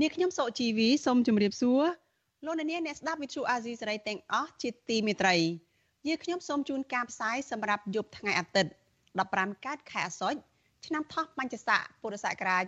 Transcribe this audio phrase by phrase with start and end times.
[0.00, 1.82] នាងខ្ញុំសុជីវីសូមជម្រាបសួរ
[2.44, 5.36] លោកអ្នកនាងអ្នកស្ដាប់ Vuthu Azizi Serai ទាំងអស់ជាទីមេត្រី
[6.06, 8.70] យើខ្ញុំសូមជូនការផ្សាយសម្រាប់យប់ថ្ងៃអាទិត្យ
[9.18, 10.38] 15កើតខែអាសត់
[10.86, 12.64] ឆ្នាំថោះបញ្ញស័កពុរសករាជ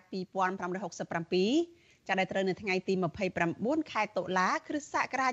[0.83, 2.95] 2567ចាប់ដែលត្រូវនៅថ្ងៃទី
[3.43, 5.33] 29ខែតុលាគ្រិស្តសករាជ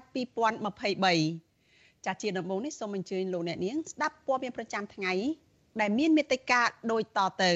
[0.84, 5.13] 2023ចាជាដំបូងនេះសូមអញ្ជើញលោកអ្នកនាងស្ដាប់ព័ត៌មានប្រចាំថ្ងៃ
[5.81, 7.53] ដែលមានមេត្តាដូចតទៅ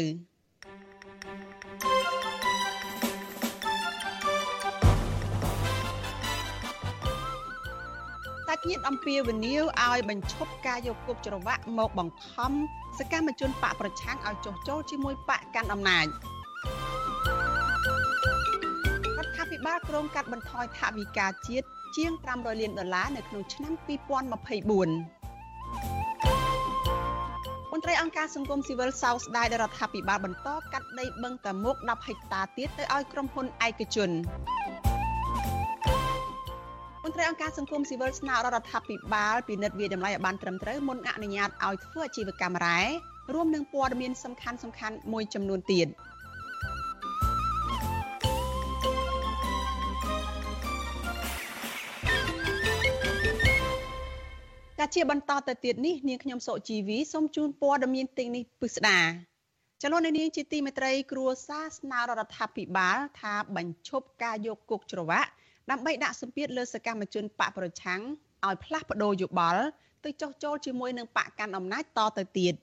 [8.64, 12.52] តាច់ញាតអំពាវនាវឲ្យបញ្ឈប់ការយកគុកច្រវាក់មកបង្ខំ
[13.00, 16.06] សកម្មជនបកប្រឆាំងឲ្យចុះចូលជាមួយបកកាន់អំណាច
[19.18, 23.84] រដ្ឋាភិបាលក្រុងកាត់បន្ថយថវិកាជាតិជាង500លានដុល្លារនៅក្នុងឆ្នាំ2024
[27.72, 34.10] មន្ត្រីអង្គការសង្គមស៊ីវិលសោកស្ដាយដល់រដ្ឋាភិបាលបន្តកាត់ដីបឹងតាមុក10ហិកតាទៀតទៅឲ្យក្រុមហ៊ុនឯកជន
[37.06, 42.80] មន្ត្រីអង្គការសង្គមស៊ីវិលស្នើរដ្ឋាភិបាលពិនិត្យវាតម្លៃឲ្យបានត្រឹមត្រូវមុនអនុញ្ញាតឲ្យធ្វើអាជីវកម្មរ៉ែ
[43.34, 45.88] រួមនឹងព័ត៌មានសំខាន់សំខាន់មួយចំនួនទៀត
[54.78, 59.00] តែជាបន្តទៅទៀតនេះនាងខ្ញុំសុជីវីសូមជូនព័ត៌មានទីនេះពិស្ដា
[59.82, 65.32] ចលនានាងជាទីមេត្រី គ្រួសារស្នើរដ្ឋាភិបាល ថាបញ្ឈប់ការយកគុកច្រវាក់
[65.72, 68.02] ដើម្បីដាក់សម្ពាធលើសកម្មជនបកប្រឆាំង
[68.46, 69.64] ឲ្យផ្លាស់ប្ដូរយោបល់
[70.06, 72.54] ទៅចុះចូលជាមួយនឹងបកកាន់អំណាចតទៅទៀត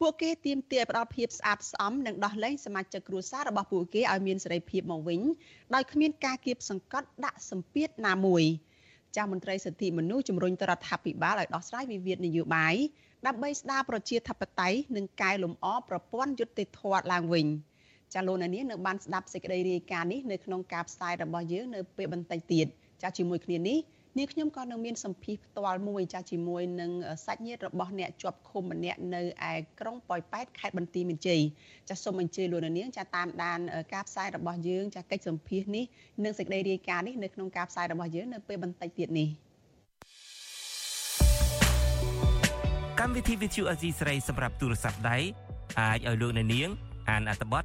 [0.00, 5.20] ពួកគេទាមទារឲ្យផ្ដល់ភាពស្អាតស្អំនិងដោះលែងសមាជិកគ្រួសាររបស់ពួកគេឲ្យមានសេរីភាពមកវិញ
[5.74, 8.44] ដោយគ្មានការគៀបសង្កត់ដាក់សម្ពាធណាមួយ
[9.16, 12.74] ចាស់មន្ត្រីសិទ្ធិមនុស្សជំរុញទៅរដ្ឋាភិបាលឲ្យដោះស្រាយវិវាទនយោបាយ
[13.26, 17.46] ដើម្បីស្ដារប្រជាធិបតេយ្យនិងកែលម្អប្រព័ន្ធយុត្តិធម៌ឡើងវិញ។
[18.14, 22.66] ចាលោកនាងនៅបានស្ដាប់សេចក្តីរាយការណ៍នេះនៅក្នុងការផ្សាយរបស់យើងនៅពេលបន្តិចទៀត
[23.02, 23.78] ចាជាមួយគ្នានេះ
[24.18, 26.90] នាងខ្ញុំក៏នឹងមានសម្ភារផ្ទាល់មួយចាជាមួយនឹង
[27.26, 31.40] សាច់ញាតិរបស់អ្នកជាប់ឃុំម្នាក់នៅឯក្រុងប៉ោយប៉ែតខេត្តបន្ទាយមានជ័យ
[31.88, 33.60] ចាសូមអញ្ជើញលោកនាងចាតាមដាន
[33.94, 35.84] ការផ្សាយរបស់យើងចាកិច្ចសម្ភារនេះ
[36.24, 39.28] និងសេចក្តីរាយការណ៍នេះនៅក្នុងការផ្សាយរបស់យើងនៅពេលបន្តិចទៀតនេះ
[43.00, 45.18] កម្មវិធី Vithu Azizi ស្រីសម្រាប់ទូរស័ព្ទដៃ
[45.80, 46.70] អាចឲ្យលោកនាង
[47.10, 47.64] អានអត្ថបទ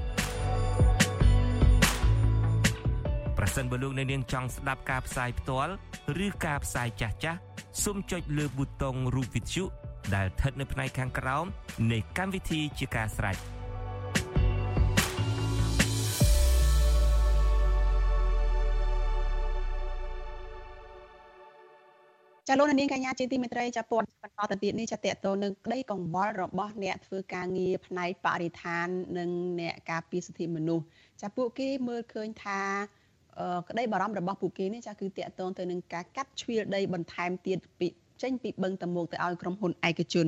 [3.43, 5.73] ប្រសិនបើលោកអ្នកនាងចង់ស្ដាប់ការផ្សាយផ្ទាល់
[6.25, 7.39] ឬការផ្សាយចាស់ចាស់
[7.83, 9.63] សូមចុចលើប៊ូតុងរូបវិទ្យុ
[10.15, 11.45] ដែលស្ថិតនៅផ្នែកខាងក្រោម
[11.91, 13.37] នៃកម្មវិធីជាការស្រេច
[22.47, 28.87] ចាលោកនាងកញ្ញាជាទីមេត្រីចាព័ត៌បន្តទៅទៀតនេះចាតកតទៅនឹងក្តីកង្វល់របស់អ្នកធ្វើការងារផ្នែកបរិស្ថាន
[29.17, 29.29] និង
[29.61, 30.85] អ្នកការពារសិទ្ធិមនុស្ស
[31.21, 32.61] ចាពួកគេមើលឃើញថា
[33.69, 37.87] ក្តីបារម្ភរបស់ពួកគេនេះចាគឺតាក់ទងទៅនឹងការកាត់ជ្រៀលដីបន្ថែមទៀតពី
[38.21, 40.27] ចេញពីបឹងតមោកទៅឲ្យក្រុមហ៊ុនឯកជន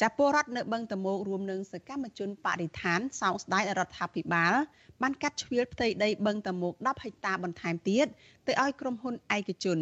[0.00, 4.54] ចាពលរដ្ឋនៅបឹងតមោករួមនឹងសកម្មជនបរិស្ថានសោកស្ដាយរដ្ឋាភិបាល
[5.02, 8.06] បានកាត់ជ្រៀលផ្ទៃដីបឹងតមោក10ហិកតាបន្ថែមទៀត
[8.46, 9.78] ទៅឲ្យក្រុមហ៊ុនឯកជន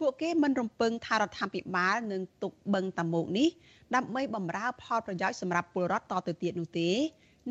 [0.00, 3.48] ពួកគេមិនរំពឹងថារដ្ឋាភិបាលនឹងទុកបឹងតមោកនេះ
[3.94, 6.90] ដើម្បីបម្រើផលប្រយោជន៍សម្រាប់ពលរដ្ឋតទៅទៀតនោះទេ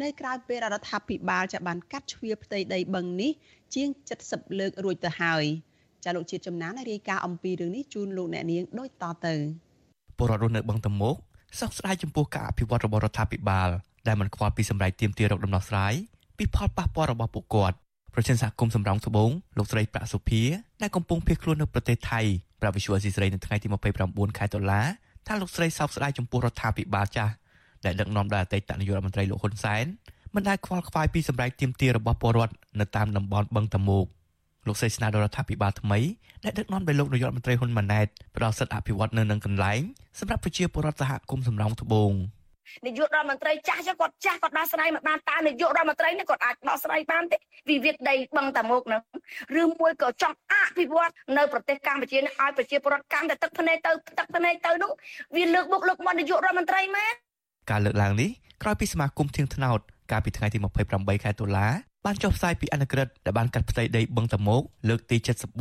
[0.01, 3.31] នៅក្រៅពេលរដ្ឋាភិបាលจะបានកាត់ជ្រៀលផ្ទៃដីបឹងនេះ
[3.73, 3.87] ជាង
[4.23, 5.43] 70លើករួចទៅហើយ
[6.03, 9.35] ចាលោកជាតិចំណានរាយការណ៍អំពីរឿងនេះជូនលោកអ្នកនាងដូចតទៅ
[10.17, 11.15] ពលរដ្ឋរស់នៅបឹងតមោក
[11.59, 13.69] សោកស្ដាយចំពោះការអភិវឌ្ឍរបស់រដ្ឋាភិបាល
[14.07, 15.93] ដែលមិនខ្វល់ពីសម្ដែងទៀមទារកដំណោះស្រាយ
[16.37, 17.77] ពីផលប៉ះពាល់របស់ពួកគាត់
[18.13, 20.43] ប្រជាសហគមន៍សំរងត្បូងលោកស្រីប្រាក់សុភា
[20.81, 22.21] ដែលកំពុងភៀសខ្លួននៅប្រទេសថៃ
[22.61, 23.67] ប្រាប់វិសុវអសីស្រីនៅថ្ងៃទី
[24.03, 24.81] 29ខែតុលា
[25.27, 27.33] ថាលោកស្រីសោកស្ដាយចំពោះរដ្ឋាភិបាលចាស់
[27.87, 29.85] ដែលដឹកនាំដោយអតីតនាយករដ្ឋមន្ត្រីលោកហ៊ុនសែន
[30.35, 34.05] មិនដែលខ្វល់ខ្វាយពីសម្ដែងទាមទាររបស់ពលរដ្ឋនៅតាមតំបន់បឹងតមោក
[34.67, 35.99] លោកសេស្នាដល់រដ្ឋាភិបាលថ្មី
[36.43, 39.81] ដែលដឹកនាំដោយលោកនាយករដ្ឋមន្ត្រីហ៊ុនម៉ាណែតផ្ដល់សិទ្ធិអភិវឌ្ឍនៅនឹងកន្លែង
[40.19, 42.13] សម្រាប់ប្រជាពលរដ្ឋសហគមន៍សំរោងត្បូង
[42.85, 47.37] នាយករដ្ឋមន្ត្រីចាស់គាត់ចាស់គាត់ដោះស្រាយមិនបានតើនាយករដ្ឋមន្ត្រីនេះគាត់អាចដោះស្រាយបានទេ
[47.69, 49.01] វិវាទដីបឹងតាមុកហ្នឹង
[49.61, 54.91] ឬមួយក៏ចង់អភិវឌ្ឍនៅប្រទេសកម្ពុជានេះឲ្យប្រជាពលរដ្ឋកាន់តែទឹកភ្នែកទៅទឹកភ្នែកទៅនោះ
[55.35, 57.13] វាលើកមុខលើកមាត់នាយករដ្ឋមន្ត្រីមែន
[57.69, 58.29] ការលើកឡើងនេះ
[58.63, 59.79] ក្រោយពីសមាគមធៀងថ្នោត
[60.11, 60.57] កាលពីថ្ងៃទី
[60.91, 61.67] 28ខែតុលា
[62.05, 65.17] បានចុះផ្សាយពីអនុក្រឹត្យដែលបានកាត់ផ្ទៃដីបឹងតាមុកលើកទី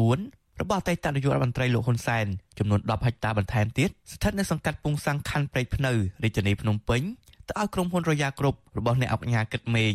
[0.08, 2.26] 74របស់អតីតនាយករដ្ឋមន្ត្រីលោកហ៊ុនសែន
[2.58, 5.92] ចំនួន10ហិកតាបន្ថែមទៀតស្ថិតនៅសង្កាត់ពុងសាំងខណ្ឌព្រែកភ្នៅ
[6.22, 7.02] រាជធានីភ្នំពេញ
[7.48, 9.94] ទៅឲ្យក្រុមហ៊ុនរយ៉ាគ្រប់របស់អ្នកអង្គការគិតមេង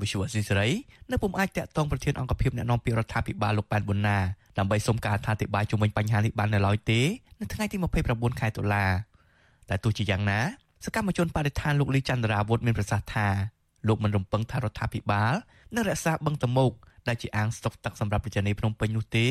[0.00, 0.68] វិសុវស៊ីសេរី
[1.10, 4.18] នៅពុំអាចតាក់ទងប្រធានអង្គភិបអ្នកនាំពាក្យរដ្ឋាភិបាលលោកប៉ែនប៊ុនណា
[4.58, 7.00] ដើម្បីសុំការអធិប្បាយជុំវិញបញ្ហានេះបាននៅឡើយទេ
[7.40, 7.76] នៅថ្ងៃទី
[8.08, 8.84] 29ខែតុលា
[9.68, 10.40] តែទោះជាយ៉ាងណា
[10.86, 13.28] សកម្មជនបដិឋានលោកលីចន្ទរាវុធមានប្រសាសន៍ថា
[13.88, 15.32] លោកមិនរំពឹងថារដ្ឋាភិបាល
[15.74, 16.72] នឹងរក្សាបឹងតមោក
[17.08, 19.26] ដែលជាអាងស្តុកទឹកសម្រាប់ប្រជាជនភ្នំពេញនោះទេ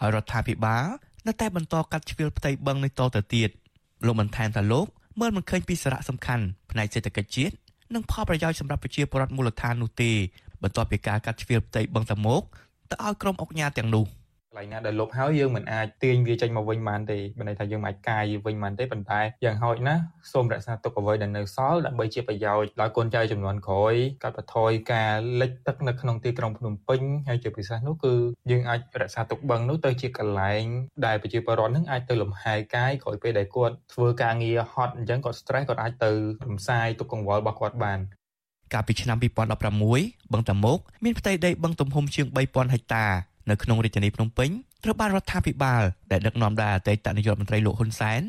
[0.00, 0.86] ហើយរដ្ឋាភិបាល
[1.26, 3.50] នៅតែបន្តកាត់ជ្រៀលផ្ទៃបឹងនេះតទៅទៀត
[4.06, 4.86] លោកបានថែមថាលោក
[5.20, 7.54] មើលមិនឃើញពីសារៈសំខាន់ផ្នែកសេដ្ឋកិច្ចជាតិ
[7.94, 10.12] និងផលប្រយោជន៍សម្រាប់ប្រជាពលរដ្ឋមូលដ្ឋាននោះទេ
[10.62, 12.42] បន្ទាប់ពីការកាត់ជ្រៀលផ្ទៃបឹងតមោក
[12.90, 14.06] ទៅឲ្យក្រុមអុកញ៉ាទាំងនោះ។
[14.50, 20.02] កន្លែងណាដែលលុបហើយយើងមិនអាចទាញវាចេញមកវិញបានទេបើន័យថាយើងមិនអាចកាយវិញបានទេប៉ុន្តែយ៉ាងហោចណាស់
[20.32, 28.14] សូមរក្សាទុកអ្វីដែលនៅសល់ដើម្បីជាប្រយោជន៍ដល់កូនចៅចំនួនក្រោយកាត់បន្ថយការលិចទឹកនៅក្នុងទីក្រុងភ្នំពេញហើយជាពិសេសនោះគឺ
[28.50, 30.64] យើងអាចរក្សាទុកបឹងនោះទៅជាកន្លែង
[31.06, 36.10] ដែលប្រជាពលរដ្ឋនឹងអាចទៅលំហែកាយក្រោយពេលដែលគាត់ធ្វើការងារហត់អញ្ចឹងគាត់ stress គាត់អាចទៅ
[36.46, 38.00] រំសាយទុកកង្វល់របស់គាត់បាន
[38.74, 43.06] កាលពីឆ្នាំ2016បឹងតាមុកមានផ្ទៃដីបឹងទំហំជាង3000ហិកតា
[43.50, 44.50] នៅក្នុងរាជធានីភ្នំពេញ
[44.84, 48.20] ត្រូវបានរដ្ឋាភិបាលដែលដឹកនាំដោយអតីតនាយករដ្ឋមន្ត្រីលោកហ៊ុនសែន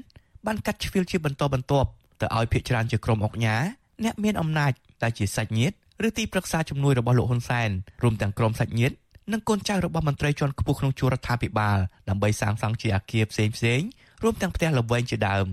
[0.45, 1.89] បានកាត់ជ្រៀលជាបន្តបន្ទាប់
[2.21, 3.57] ទៅឲ្យភាគច្រើនជាក្រុមអុកញ៉ា
[4.03, 4.71] អ្នកមានអំណាច
[5.03, 5.75] ដែលជាសាច់ញាតិ
[6.07, 7.69] ឬទីប្រឹក្សាជំនួយរបស់លោកហ៊ុនសែន
[8.03, 8.95] រួមទាំងក្រុមសាច់ញាតិ
[9.33, 11.77] និងកូនចៅរបស់មន្ត្រីជាន់ខ្ពស់ក្នុងជួររដ្ឋាភិបាល
[12.09, 13.81] ដើម្បីសាងសង់ជាអគារផ្សេងផ្សេង
[14.23, 15.45] រួមទាំងផ្ទះល្វែងជាដើម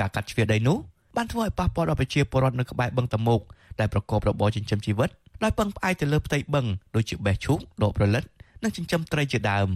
[0.00, 0.78] ការកាត់ជ្រៀលដីនោះ
[1.16, 3.40] បានធ្វើឲ្យប៉ះពាល់ដល់ប្រជាពលរដ្ឋនៅក្បែរបឹងតមុក
[3.80, 5.10] ដែលប្រកបរបរចិញ្ចឹមជីវិត
[5.44, 8.24] ដោយពឹងផ្អែកទៅលើផ្ទៃបឹងដូចជាបេះឈូកដកប្រលិត
[8.62, 9.68] និងចិញ្ចឹមត្រីជាដើម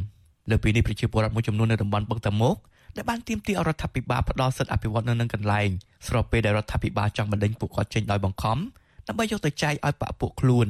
[0.51, 2.57] លើពីនេះប្រជាពលរដ្ឋមួយចំនួននៅតំបន់បឹងតាមុក
[2.97, 5.69] ដែលបានទាមទាររដ្ឋាភិបាលផ្ដល់សិទ្ធិអភិវឌ្ឍនៅនឹងកន្លែង
[6.07, 8.59] ស្របពេលដែលរដ្ឋាភិបាលចង់បណ្ដេញពួកគាត់ចេញដោយបង្ខំ
[9.09, 10.69] ដើម្បីយកទៅចែកឲ្យបាក់ពួកខ្លួន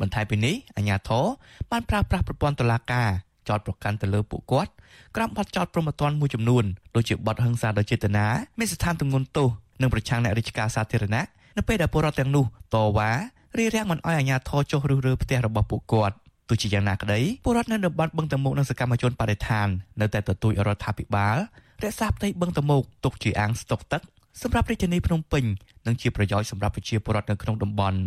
[0.00, 1.24] បន្ថែមពីនេះអាជ្ញាធរ
[1.70, 3.10] បានប្រើប្រាស់ប្រព័ន្ធតុលាការ
[3.48, 4.70] ចោតប្រកាន់ទៅលើពួកគាត់
[5.16, 6.64] ក្រោមបទចោតប្រមទ័នមួយចំនួន
[6.94, 8.26] ដូចជាបទហិង្សាដោយចេតនា
[8.58, 9.48] មានស្ថានទម្ងន់ទោស
[9.80, 11.26] និងប្រឆាំងអ្នករាជការសាធារណៈ
[11.56, 12.44] នៅពេលដែលពលរដ្ឋទាំងនោះ
[12.74, 13.10] តវ៉ា
[13.58, 16.16] រារាំងមិនឲ្យអាជ្ញាធរចុះរុះរើផ្ទះរបស់ពួកគាត់
[16.48, 19.68] ទោះជាយ៉ាងណាក្តីពលរដ្ឋនៅតំបន់បឹងតមុកនិងសកម្មជនបរិស្ថាន
[20.00, 21.36] នៅតែទទូចរដ្ឋាភិបាល
[21.84, 24.02] រក្សាផ្ទៃបឹងតមុកទុកជាអាងស្តុកទឹក
[24.42, 25.44] សម្រាប់រាជធានីភ្នំពេញ
[25.86, 27.98] និងជាប្រយោជន៍សម្រាប់ប្រជាពលរដ្ឋនៅក្នុងតំបន់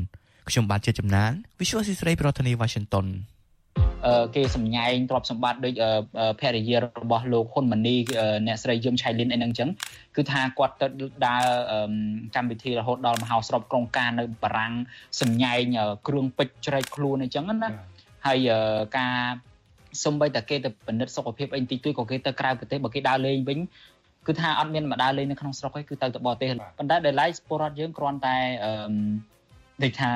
[0.49, 3.07] ខ្ញុំបាទជាចំណាន Visual ស៊ីស្រីប្រធានាទី Washington
[4.35, 5.73] គេសម្ញែងទ្រព្យសម្បត្តិដូច
[6.39, 7.95] ភរិយារបស់លោកហ៊ុនម៉ាណី
[8.47, 9.69] អ្នកស្រីយឹមឆៃលីនអីហ្នឹងអញ្ចឹង
[10.15, 10.87] គឺថាគាត់ទៅ
[11.27, 11.43] ដើរ
[12.35, 14.73] កម្មវិធីរហូតដល់មហោស្រពក្រុងការនៅបារាំង
[15.21, 15.63] សម្ញែង
[16.07, 17.69] គ្រឿងពេជ្រជ្រែកខ្លួនអញ្ចឹងណា
[18.27, 18.50] ហើយ
[18.97, 19.15] ការ
[20.03, 23.59] សំបីតែគេទៅពិនិត្យសុខភាពអីតិចតួចក៏គេទៅក្រៅប្រទេសបើគេដើរលេងវិញ
[24.27, 28.71] គឺថាអត់មានមកដើរលេងនៅក្នុងស្រុកទេគឺទៅទៅបរទេសប៉ុន្តែដែលឡៃពលរដ្ឋយើងគ្រាន់តែអឺ
[29.83, 30.09] ដូចថា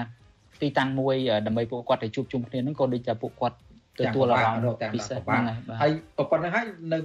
[0.62, 1.16] ទីតាំងមួយ
[1.48, 3.58] ដើម្បីពួកគាត់ទៅជួបជុំគ្នាហ្នឹងក៏ដូចតែពួកគាត់
[4.00, 5.44] ទទួលអារម្មណ៍ពិសេសហ្នឹង
[5.82, 7.00] ហើយប្រព័ន្ធហ្នឹងហើយនៅ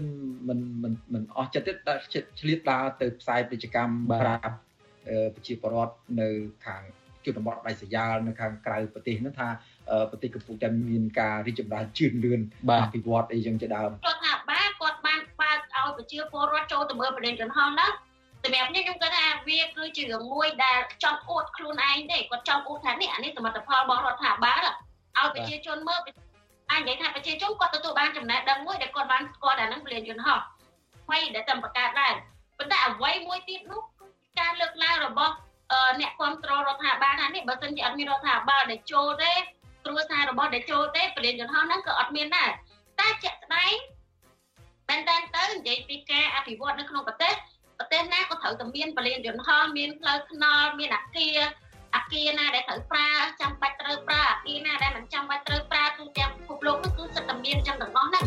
[0.48, 1.98] មិនមិនមិនអស់ចិត្តទេដែល
[2.40, 4.56] ឆ្លៀតដើរទៅផ្សាយពាណិជ្ជកម្មប្រាប់
[5.34, 6.28] ប្រជាពលរដ្ឋនៅ
[6.66, 6.82] ខាង
[7.26, 9.48] ជនបទដៃសយ៉ាលនៅខាងក្រៅប្រទេសហ្នឹងថា
[10.10, 17.92] ប្រទេសកំពុងតែមានការរីកចម្រើនជឿនលឿនអភិវឌ្ឍអីចឹងជាដើមគាត់ថាបាទគាត់បានបើកឲ្យប្រជាពលរដ្ឋចូលទៅមើលប្រទេសចំហហ្នឹង
[18.42, 26.00] សម្រាប់ខ្ញុំខ្ញុំគិតថាវាគឺជារឿងមួយដែលចង់អួតខ្លួនឯងទេគាត់ចង់អួតថានេះអានេះសមិទ្ធផលរបស់រដ្ឋាភិបាលឲ្យប្រជាជនមើល
[26.70, 30.38] អាចនិយាយថាប្រជាជនគាត់ទទួលបានចំណេះដឹងមួយដែលគាត់បានស្គាល់តែនឹងពលានយន្តហោះ
[31.04, 32.12] ថ្មីដែលតែបង្កើតដែរ
[32.58, 33.82] ប៉ុន្តែអ្វីមួយទៀតនោះ
[34.40, 35.34] ការលើកឡើងរបស់
[36.00, 39.32] អ្នកគ្រប់គ្រងរដ្ឋាភិបាលថានេះបើសិនជាអត់មានរដ្ឋាភិបាលដែលចូលទេ
[39.86, 42.50] គ្រួសាររបស់ដែលចូលទេពលានយន្តហោះហ្នឹងក៏អត់មានដែរ
[43.00, 43.72] តែជាក់ស្ដែង
[44.88, 47.34] មែនតើទៅនិយាយពីការអភិវឌ្ឍនៅក្នុងប្រទេស
[47.78, 51.38] ប្រទេសណាក៏ត្រូវតែមានពលានយន្តហោះមានផ្លូវថ្នល់មានអាគារ
[51.94, 58.24] អាគារណាដែលត្រូវប្រើចាំបាច់ត្រូវប្រើអាគារណាដែលមិនចាំបាច់ត្រូវប្រើទូទាំងពិភពលោកនោះគឺសិតតែមានចឹងទាំងអស់ហ្នឹង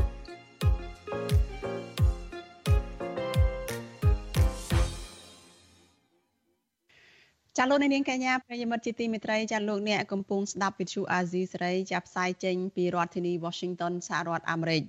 [7.62, 14.84] ចាលោកនាងកញ្ញាប្រិយមិត្តជាទីមេត្រីចាលោកអ្នកកំពុងស្ដាប់វិទ្យុអាស៊ីសេរីចាផ្សាយចេញពីរដ្ឋធានី Washington សហរដ្ឋអាមេរិក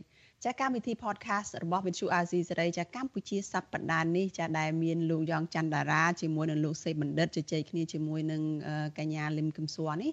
[0.44, 8.42] ចាកម្មវិធី podcast របស់វិទ្យុអាស៊ីសេរីចាកម្ពុជាសប្តាហ៍នេះចាដែលមានលោកយ៉ងច័ន្ទតារាជាមួយនឹងលោកសេបណ្ឌិតជជែកគ្នាជាមួយនឹង
[8.98, 10.10] កញ្ញាលឹមកឹមសួរនេះ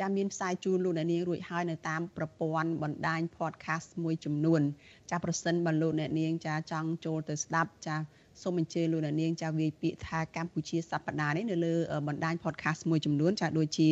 [0.00, 4.62] ចាមានផ្សាយជូនលោកអ្នកនាងរួចហើយនៅតាមប្រព័ន្ធបណ្ដាញ podcast មួយចំនួន
[5.10, 7.96] ចាប្រសិនបើលោកអ្នកនាងចាចង់ចូលទៅស្ដាប់ចា
[8.42, 11.74] សូមអញ្ជើញលោកអ្នកនាងចាវាយពាក្យថាកម្ពុជាសប្តាហ៍នេះនៅលើ
[12.08, 13.88] បណ្ដាញ podcast មួយចំនួនចាដូចជា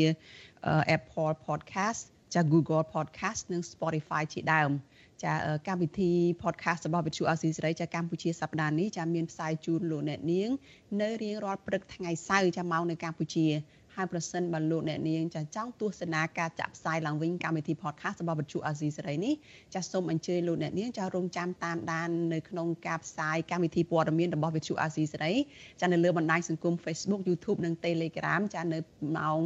[0.97, 2.02] Apple Podcast
[2.35, 4.71] ចា Google Podcast និង Spotify ជាដើម
[5.25, 5.33] ចា
[5.68, 6.11] កម្មវិធី
[6.42, 10.50] podcast របស់វិទ្យុអាស៊ីសេរីចាកម្ពុជាសប្តាហ៍នេះចាមានផ្សាយជូនលោកអ្នកនាង
[11.00, 13.47] នៅរៀងរាល់ព្រឹកថ្ងៃសៅរ៍ចាម៉ោងនៅកម្ពុជា
[13.99, 19.35] ហើយប្រសិនបើលោកអ្នកនាងចាចង់ទស្សនាការចាក់ផ្សាយឡើងវិញកម្មវិធី podcast របស់វិទ្យុអាស៊ីសេរីនេះ
[19.75, 25.33] ចាសូមអញ្ជើញលោកអ្នកនាងចារងចាំតាមដាននៅក្នុងការផ្សាយកម្មវិធីព័ត៌មានរបស់វិទ្យុអាស៊ីសេរី
[25.81, 28.78] ចានៅលើបណ្ដាញសង្គម Facebook YouTube និង Telegram ចានៅ
[29.19, 29.40] ម៉ោង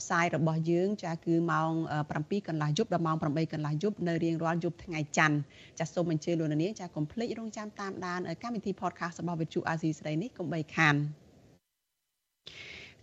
[0.00, 1.70] ផ្សាយរបស់យើងចាគឺម៉ោង
[2.10, 5.38] 7កន្លះយប់ដល់ម៉ោង8កន្លះយប់នៅរៀងរាល់យប់ថ្ងៃច័ន្ទ
[5.78, 10.96] ចាសូមអញ្ជើញលោកនាងចាកុំភ្លេចរងចាំតាមដានកម្មវិធី podcast របស់វិទ្យុអាស៊ីសេរីនេះកុំបីខាន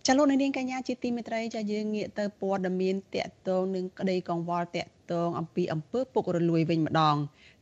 [0.08, 7.16] ចាលោកនាងកញ្ញាជាទីមេត្រីចាយើងងាកទៅព័ត៌មានតកតងនឹងក្តីកង្វល់តកតងអំពីអំពើពុករលួយវិញម្ដង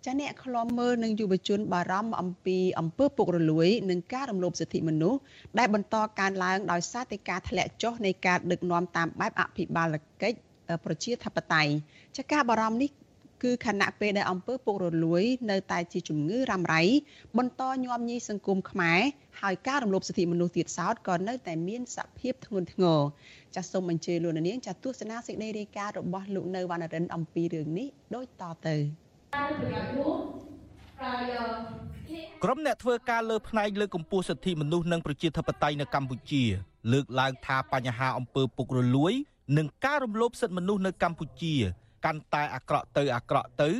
[0.04, 5.20] ចាអ្នកខ្លំមើលនឹងយុវជនបារម្ភអំពីអំពើពុករលួយនិងការរំលោភសិទ្ធិមនុស្ស
[5.58, 10.38] ដែលបន្តកើនឡើងដោយសារតែការធ្លាក់ចុះនៃការដឹកនាំតាមបែបអភិបាលកិច្ច
[10.84, 11.72] ប្រជាធិបតេយ្យ
[12.16, 12.90] ចាការបារម្ភនេះ
[13.44, 16.82] គឺខណៈពេលដែលអំពើពុករលួយ នៅតែជាជំងឺរ៉ាំរ៉ៃ
[17.38, 19.00] បន្តញោមញីសង្គមខ្មែរ
[19.40, 23.00] ហើយការរំលោភសិទ្ធិមនុស្សទៀតសោតក៏នៅតែមានសភាពធ្ងន់ធ្ងរ
[23.54, 28.76] ចាសសូមអញ្ជើញលោកនាងចាសទស្សនាសេចក្តីរាយការណ៍របស់លោកនៅវណ្ណរិនអំពីរឿងនេះដូចតទៅ
[32.44, 36.42] ក្រុមអ្នកធ្វើការលើផ្នែកលើកកម្ពស់សិទ្ធិមនុស្សនិងប្រជាធិបតេយ្យនៅកម្ពុជា
[36.92, 39.12] លើកឡើងថាបញ្ហាអំពើពុករលួយ
[39.56, 41.54] និងការរំលោភសិទ្ធិមនុស្សនៅកម្ពុជា
[42.04, 43.70] កាន់តែអាក្រក់ទៅអាក្រក់ទៅ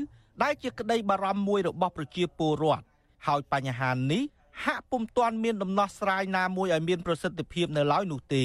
[0.43, 2.85] ដែលជាក្តីបារម្ភមួយរបស់ប្រជាពលរដ្ឋ
[3.27, 4.23] ហើយបញ្ហានេះ
[4.65, 8.45] ហាក់ពុំទាន់មានដំណោះស្រាយណាមួយឲ្យមានប្រសិទ្ធភាពនៅឡើយនោះទេ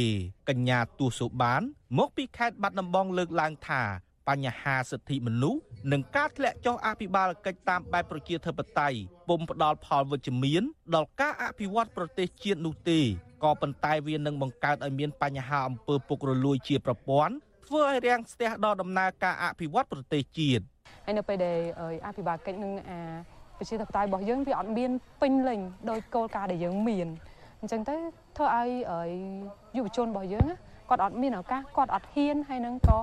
[0.49, 1.61] កញ្ញាទួសុបាន
[1.97, 3.81] មកពីខេត្តបាត់ដំបងលើកឡើងថា
[4.27, 5.59] បញ្ហាសិទ្ធិមនុស្ស
[5.91, 8.97] និងការធ្លាក់ចុះអភិបាលកិច្ចតាមបែបប្រជាធិបតេយ្យ
[9.29, 10.63] ពុំផ្ដល់ផលវិជ្ជមាន
[10.95, 12.99] ដល់ការអភិវឌ្ឍប្រទេសជាតិនោះទេ
[13.43, 17.33] ក៏ប៉ុន្តែវានឹងបង្កើតឲ្យមានបញ្ហាអំពើពុករលួយជាប្រព័ន្ធ
[17.69, 20.63] ធ្វើឲ្យរាំងស្ទះដល់ដំណើរការអភិវឌ្ឍប្រទេសជាតិ
[21.05, 21.57] ហើយនៅពេលដែល
[22.07, 22.99] អភិបាលកិច្ចនឹងអា
[23.57, 25.59] ប្រជាធិបតេយ្យរបស់យើងវាអត់មានពេញលេញ
[25.89, 27.07] ដោយគោលការណ៍ដែលយើងមាន
[27.61, 27.95] អញ្ចឹងទៅ
[28.37, 29.09] ធ្វើឲ្យ
[29.77, 30.45] យុវជនរបស់យើង
[30.89, 32.97] គាត់អត់មានឱកាសគាត់អត់ហ៊ានហើយនឹងក៏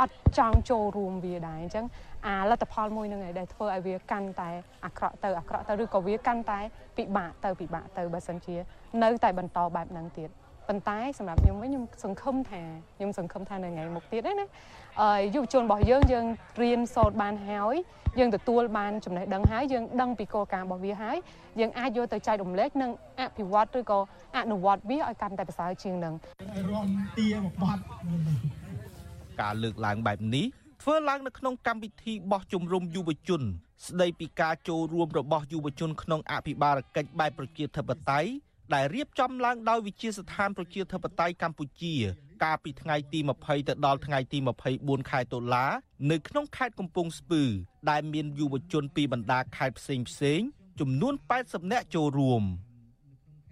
[0.00, 1.84] អត់ចង់ចូលរួមវាដែរអញ្ចឹង
[2.26, 4.50] អាលទ្ធផលមួយនឹងឯងដែលធ្វើឲ្យវាកាន់តែ
[4.84, 6.58] អាក្រក់ទៅអាក្រក់ទៅឬក៏វាកាន់តែ
[6.96, 8.56] ពិបាកទៅពិបាកទៅបើសិនជា
[9.02, 10.30] នៅតែបន្តបែបហ្នឹងទៀត
[10.68, 12.62] ប៉ុន្តែសម្រាប់ខ្ញុំវិញខ្ញុំសង្ឃឹមថា
[12.96, 14.46] ខ្ញុំសង្ឃឹមថានៅថ្ងៃមុខទៀតណា
[15.00, 16.26] អឺយុវជនរបស់យើងយើង
[16.62, 17.76] រៀនសូត្របានហើយ
[18.18, 21.16] យើងទទួលបានចំណេះដឹងហើយយើងដឹងពីគោលការណ៍របស់វាហើយ
[21.60, 23.98] យើងអាចយកទៅចែករំលែកនិងអភិវឌ្ឍឬក៏
[24.36, 26.14] អនុវត្តវាឲ្យកាន់តែប្រសើរជាងនឹង
[26.70, 27.80] រំទាមកបាត់
[29.40, 30.46] ការលើកឡើងបែបនេះ
[30.82, 33.42] ធ្វើឡើងនៅក្នុងកម្មវិធីបោះជំរំយុវជន
[33.86, 38.28] ស្ដីពីការចូលរួមរបស់យុវជនក្នុងអភិបាលកិច្ចបែបប្រជាធិបតេយ្យ
[38.74, 41.94] ដែលរៀបចំឡើងដោយវិជាស្ថានប្រជាធិបតេយ្យកម្ពុជា
[42.44, 44.38] កាលពីថ្ងៃទី20ទៅដល់ថ្ងៃទី
[44.74, 45.66] 24ខែតុលា
[46.10, 47.42] នៅក្នុងខេត្តកំពង់ស្ពឺ
[47.90, 50.40] ដែលមានយុវជនពីបណ្ដាខេត្តផ្សេងផ្សេង
[50.80, 52.42] ចំនួន80នាក់ចូលរួម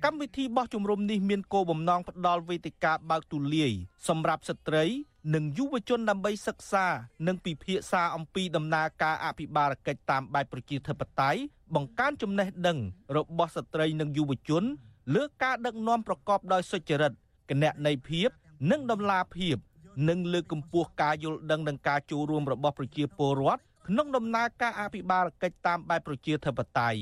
[0.05, 3.73] កម្មវិធីបោះជំរំនេះមានគោលបំណងផ្ដល់វេទិកាបើកទូលាយ
[4.09, 4.85] សម្រាប់ស្ត្រី
[5.35, 6.87] និងយុវជនដើម្បីសិក្សា
[7.27, 11.41] និងពិភាក្សាអំពីដំណើរការអភិបាលកិច្ចតាមបែបប្រជាធិបតេយ្យ
[11.75, 12.79] បង្កើនចំណេះដឹង
[13.17, 14.65] របស់ស្ត្រីនិងយុវជន
[15.13, 17.13] លើការដឹកនាំប្រកបដោយសុចរិត
[17.51, 18.29] គណនេយ្យភាព
[18.71, 19.57] និងតម្លាភាព
[20.09, 27.01] និងលើកកម្ពស់ការយល់ដឹងនិងការចូលរួមរបស់ប្រជាពលរដ្ឋក្នុងដំណើរការអភិបាលកិច្ចតាមបែបប្រជាធិបតេយ្យ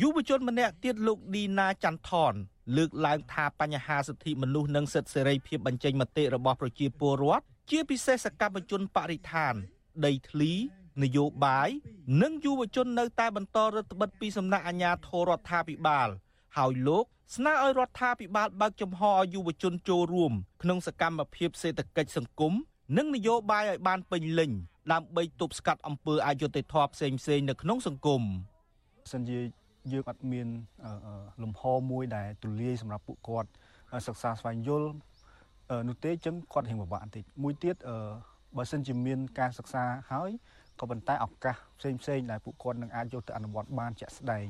[0.00, 2.32] យុវជនម្នាក់ទៀតលោកឌីណាច័ន្ទថន
[2.76, 9.54] លើកឡើងថាបញ្ហាសិទ្ធិមនុស្សនិងសិទ្ធិសេរីភាពបញ្ចេញមតិរបស់ប្រជាពលរដ្ឋជាពិសេសសកម្មជនបរិស្ថាន
[10.06, 10.52] ដីធ្លី
[11.02, 11.68] នយោបាយ
[12.22, 16.08] និងយុវជននៅតែបន្តរដ្ឋបិទពីសំណាក់អាជ្ញាធររដ្ឋាភិបាល
[16.56, 17.04] ហើយលោក
[17.36, 22.52] ស្នើឲ្យរដ្ឋាភិបាលបើកចំហឲ្យយុវជនចូលរួមក្នុងសកម្មភាពសេដ្ឋកិច្ចសង្គម
[22.98, 24.50] និងនយោបាយឲ្យបានពេញលេញ
[24.92, 28.22] ដើម្បីទប់ស្កាត់អំពើអយុត្តិធម៌ផ្សេងៗនៅក្នុងសង្គម
[29.12, 29.38] សិនជា
[29.92, 30.48] យើងអត់មាន
[31.42, 33.48] លំហមួយដែលទូលាយសម្រាប់ពួកគាត់
[34.06, 34.90] សិក្សាស្វែងយល់
[35.88, 37.76] នោះទេចឹងគាត់រៀងពិបាកបន្តិចមួយទៀត
[38.56, 40.30] បើសិនជាមានការសិក្សាហើយ
[40.80, 44.46] ក៏ប៉ុន្តែឱកាសផ្សេងផ្សេងដែលពួកគាត់នឹងអាចយកទៅអនុវត្តបានជាក់ស្ដែង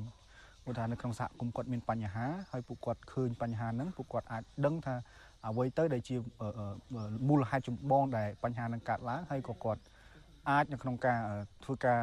[0.70, 4.94] ព្រោះថានៅក្នុងសហគមន៍គាត់មានបញ្ហាហើយពួកគាត់ឃើញបញ្ហាហ្នឹងពួកគាត់អាចដឹងថា
[5.46, 6.16] អ្វីទៅដែលជា
[7.28, 9.80] មូលហេតុចម្បងដែលបញ្ហានឹងកើតឡើងហើយក៏គាត់
[10.50, 11.18] អាចនៅក្នុងការ
[11.64, 12.00] ធ្វើការ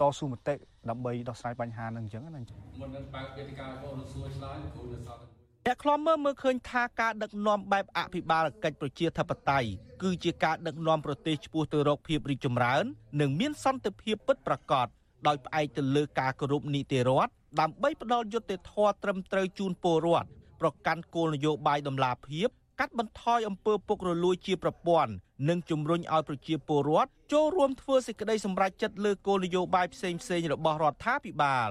[0.00, 0.54] តស៊ូមតិ
[0.90, 5.20] ដើម្បីដោះស្រាយបញ្ហានឹងអញ្ចឹងណាមុននឹងបើកវេទិការបស់លោកសួរឆ្លើយគ្រូនៅសល់
[5.66, 9.68] អ្នកខ្លំមើលមើលឃើញថាការដឹកនាំបែបអភិបាលកិច្ចប្រជាធិបតេយ្យ
[10.02, 12.84] គឺជាការដឹកនាំប្រទេសឆ្ពោះទៅរកភាពរីកចម្រើន
[13.20, 14.88] និងមានសន្តិភាពពិតប្រាកដ
[15.26, 20.28] ដោយផ្អែកទៅលើការគោរពនីតិរដ្ឋ ដើម្បីផ្ដល់យុត្តិធម៌ត្រឹមត្រូវជូនពលរដ្ឋ
[20.60, 22.48] ប្រកាន់គោលនយោបាយដំឡាភិប
[22.80, 25.12] កាត់បន្ថយអំពើពុករលួយជាប្រព័ន្ធ
[25.48, 31.68] និងជំរុញឲ្យប្រជាពលរដ្ឋចូលរួមធ្វើសេចក្តីសម្រេចចិត្តលើគោលនយោបាយផ្សេងផ្សេងរបស់រដ្ឋាភិបាល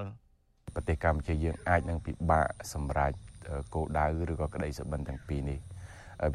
[0.75, 3.11] ប្រទេសកម្ពុជាយើងអាចនឹងពិបាកសម្រេច
[3.73, 5.59] គោលដៅឬក៏ក្តីសុបិនទាំងពីរនេះ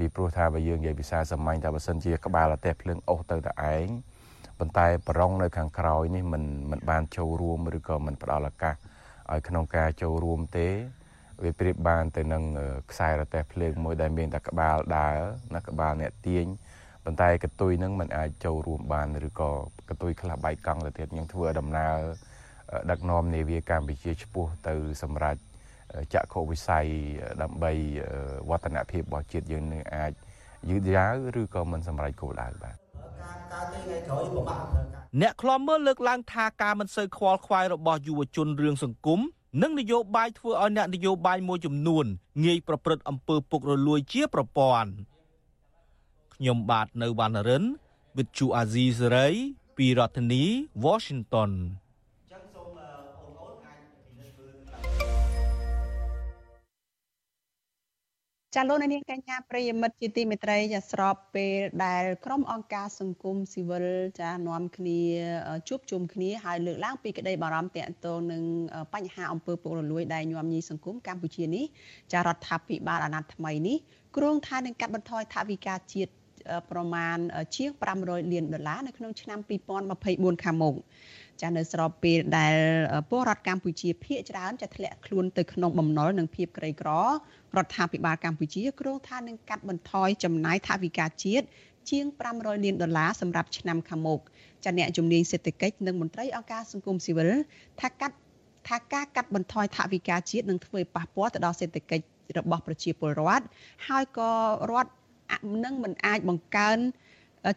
[0.00, 3.88] ពីព្រោះថាបើយើងនិយាយភាសាសាមញ្ញថាបើសិនជាក្បាលរទេះភ្លើងអុសទៅតែឯង
[4.58, 8.74] ប៉ុន្តែប្រងនៅខាងក្រោយនេះមិនមិនបានចូលរួមឬក៏មិនផ្ដល់ឱកាស
[9.32, 10.68] ឲ្យក្នុងការចូលរួមទេ
[11.42, 12.42] វាប្រៀបបានទៅនឹង
[12.90, 15.16] ខ្សែរទេះភ្លើងមួយដែលមានតែក្បាលដើរ
[15.54, 16.46] ណាក្បាលអ្នកទាញ
[17.04, 19.50] ប៉ុន្តែកតុយនឹងมันអាចចូលរួមបានឬក៏
[19.88, 21.96] កតុយខ្លះបែកកង់ទៅទៀតយើងធ្វើដំណើរ
[22.90, 25.40] ដឹកនាំនាវាកម្ពុជាឆ្ពោះទៅសម្រាប់
[26.14, 26.86] ចក្ខុវិស័យ
[27.42, 27.72] ដើម្បី
[28.50, 30.12] វឌ្ឍនភាពរបស់ជាតិយើងនឹងអាច
[30.70, 32.83] យឺតយ៉ាវឬក៏មិនសម្រេចគោលដៅបាទ
[35.20, 39.20] អ្នកខ្លំមើលលើកឡើងថាការមិនសូវខ្វល់ខ្វាយរបស់យុវជនរឿងសង្គម
[39.62, 42.04] និងនយោបាយធ្វើឲ្យអ្នកនយោបាយមួយចំនួន
[42.44, 44.90] ងាយប្រព្រឹត្តអំពើពុករលួយជាប្រព័ន្ធ
[46.34, 47.64] ខ្ញុំបាទនៅវណ្ណរិន
[48.16, 49.34] With Chu Azizi Saray
[49.76, 50.42] ពីរដ្ឋធានី
[50.84, 51.50] Washington
[58.56, 63.86] ចាលោកនាងកញ្ញាប្រិយមិត្តជាទីមេត្រីចាស្របពេលដែលក្រុមអង្គការសង្គមស៊ីវិល
[64.20, 65.00] ចានាំគ្នា
[65.68, 68.42] ជួបជុំគ្នាហើយលើកឡើងពីក្តីបារម្ភទាក់ទងនឹង
[68.94, 71.64] បញ្ហាអំពើពុករលួយដែលញោមញីសង្គមកម្ពុជានេះ
[72.12, 73.76] ចារដ្ឋាភិបាលអាណត្តិថ្មីនេះ
[74.16, 76.12] គ្រោងថានឹងកាត់បន្ថយថវិកាជាតិ
[76.70, 77.18] ប្រមាណ
[77.56, 77.70] ជាង
[78.02, 79.38] 500លានដុល្លារនៅក្នុងឆ្នាំ
[79.86, 80.74] 2024ខាងមុខ
[81.42, 82.56] ចានៅស្របពេលដែល
[83.10, 86.90] ពលរដ្ឋកម្ពុជាភាគច្រើនចាធ្លាក់ខ្លួនទៅក្នុងបំណុលនិងភាពក្រីក្រ
[87.56, 91.46] រដ្ឋាភិបាលកម្ពុជាគ្រោងថានឹងកាត់បន្ថយចំណាយថវិកាជាតិ
[91.90, 94.20] ជាង500លានដុល្លារសម្រាប់ឆ្នាំខាងមុខ
[94.64, 97.30] ចាអ្នកជំនាញសេដ្ឋកិច្ចនិងមន្ត្រីអង្គការសង្គមស៊ីវិល
[97.80, 98.16] ថាកាត់
[98.68, 102.04] ថាការកាត់បន្ថយថវិកាជាតិនឹងធ្វើឲ្យប៉ះពាល់ទៅដល់សេដ្ឋកិច្ច
[102.38, 103.44] របស់ប្រជាពលរដ្ឋ
[103.88, 104.30] ហើយក៏
[104.70, 104.92] រដ្ឋ
[105.64, 106.78] នឹងមិនអាចបង្កើន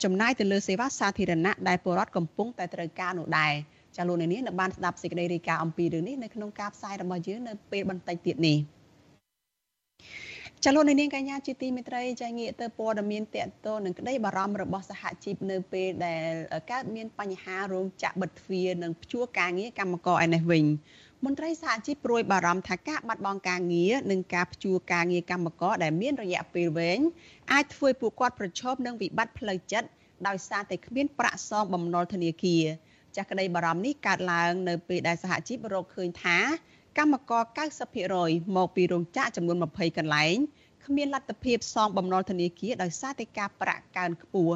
[0.04, 3.54] ចំណាយទៅលើសេវាសាធារណៈដែលពលរដ្ឋកំពុងតែត្រូវការនោះដែរ
[3.96, 8.58] ចាលោកនាងនៅបានស្ដាប់សេចក្តីរាយការណ៍អំពីរឿងនេះនៅក្នុងការផ្សាយរបស់យើងនៅពេលបន្តិចទៀតនេះ
[10.66, 16.24] ចលនានាងកញ្ញាជាទីមេត្រីចាងាកទៅព័ត៌មានតកតនឹងក្តីបារម្ភរបស់សហជីពនៅពេលដែល
[16.72, 20.66] កើតមានបញ្ហារោងចក្របិទទ្វារនិងព្យួរការងារកម្មករឯនេះវិញ
[21.26, 27.00] មន្ត្រីសហជីពព្រួយបារម្ភថាការបាត់បង់ការងារនិងការព្យួរការងារកម្មករដែលមានរយៈពេលវែង
[27.52, 29.88] អាចធ្វើឲ្យពួកគាត់ប្រឈមនឹងវិបត្តិផ្លូវចិត្ត
[30.28, 32.64] ដោយសារតែគ្មានប្រាក់សងបំណុលធនាគារ
[33.16, 36.38] ចាស់ក្តីបារម្ភនេះកើតឡើងនៅពេលដែលសហជីពរកឃើញថា
[36.98, 37.44] កម្មករ
[38.00, 40.36] 90%មកពីរោងចក្រចំនួន20កន្លែង
[40.86, 44.56] គ្មានលទ្ធភាពសងបំណុលធនាគារដោយសារតែការប្រាក់កើនខ្ពស់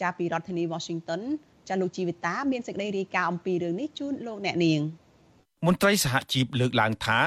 [0.00, 1.22] ចាពីរដ្ឋធានី Washington
[1.68, 4.82] ចាលោកជីវិតាមានសេចក្តីរាយការណ៍អំពីរឿងនេះជូនលោកអ្នកនាង
[5.66, 7.20] មន្ត្រីសហជីពលើកឡើងថា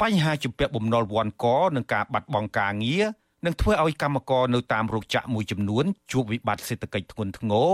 [0.00, 3.04] បញ្ហាជំពាក់បំណុលវ័នកនិងការបាត់បង់ការងារ
[3.46, 7.68] នឹងធ្វើឲ្យកម្មករនៅតាមរោងចក្រមួយចំនួនជួបវិបត្តិសេដ្ឋកិច្ចធ្ងន់ធ្ងរ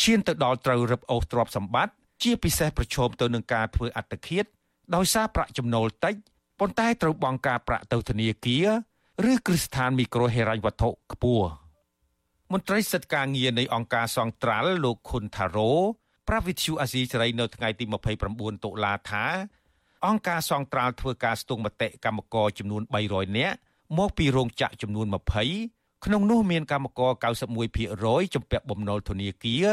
[0.00, 1.92] ឈានទៅដល់ត្រូវរឹបអូសទ្រព្យសម្បត្តិ
[2.22, 4.44] ជាពិសេសប្រឈមទៅនឹងការធ្វើអត្តឃាត
[4.94, 6.14] ដោយសារប្រាក់ចំណូលតិច
[6.58, 8.66] ប៉ុន្តែត្រូវបង់ការប្រាក់ទៅធនាគារ
[9.30, 11.48] ឬគ្រឹះស្ថានមីក្រូហិរញ្ញវត្ថុខ្ពស់
[12.52, 15.72] មន្ត្រីសិទ្ធិការងារនៃអង្គការសង្ត្រាល់លោកខុនថារ៉ូ
[16.28, 17.84] ប្រាវិទ្យូអាស៊ីសេរីនៅថ្ងៃទី
[18.24, 19.24] 29តុលាថា
[20.06, 23.56] អង្គការសង្ត្រាល់ធ្វើការស្ទង់មតិកម្មករចំនួន300នាក់
[23.98, 25.06] មកពីរោងចក្រចំនួន
[25.54, 27.12] 20ក្នុងនោះមានកម្មករ
[27.74, 29.66] 91%ជំពាក់បំណុលធនាគារ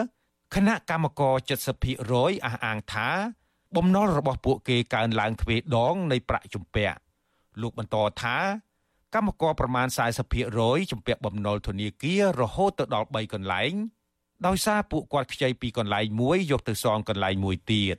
[0.55, 1.33] គណៈកម្មករ
[1.89, 3.09] 70%អះអាងថា
[3.75, 6.97] បំណុលរបស់ពួកគេកើនឡើងទ្វេដងនៃប្រាក់ជំពាក់
[7.61, 8.37] លោកបន្តថា
[9.15, 9.87] កម្មករប្រមាណ
[10.39, 13.73] 40%ជំពាក់បំណុលធនាគាររហូតទៅដល់3កន្លែង
[14.47, 17.97] ដោយសារពួកគាត់ខ្ចីពីកន្លែងមួយយកទៅសងកន្លែងមួយទៀត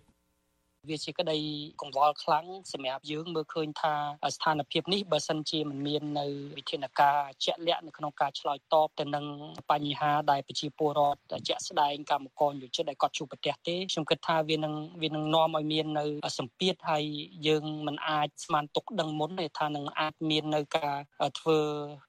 [0.88, 1.38] វាជាក្តី
[1.80, 3.94] កង្វល់ខ្លាំងសម្រាប់យើងមើលឃើញថា
[4.34, 9.26] ស្ថានភាពនេះបើសិនជាមិនមាននៅវិធានការជាក់លាក់នៅក្នុងការឆ្លើយតបទៅនឹង
[9.70, 16.04] បញ្ហាដែលប្រជាពលរដ្ឋជាក់ស្ដែងកម្មករយុជិតដែលគាត់ជួបប្រទះទេខ្ញុំគិតថាវានឹងវានឹងនាំឲ្យមាននៅ
[16.38, 17.04] សម្ពាធហើយ
[17.48, 20.96] យើងមិនអាចស្មានទុកដឹងមុនទេថានឹងអាចមាននៅការ
[21.38, 21.58] ធ្វើ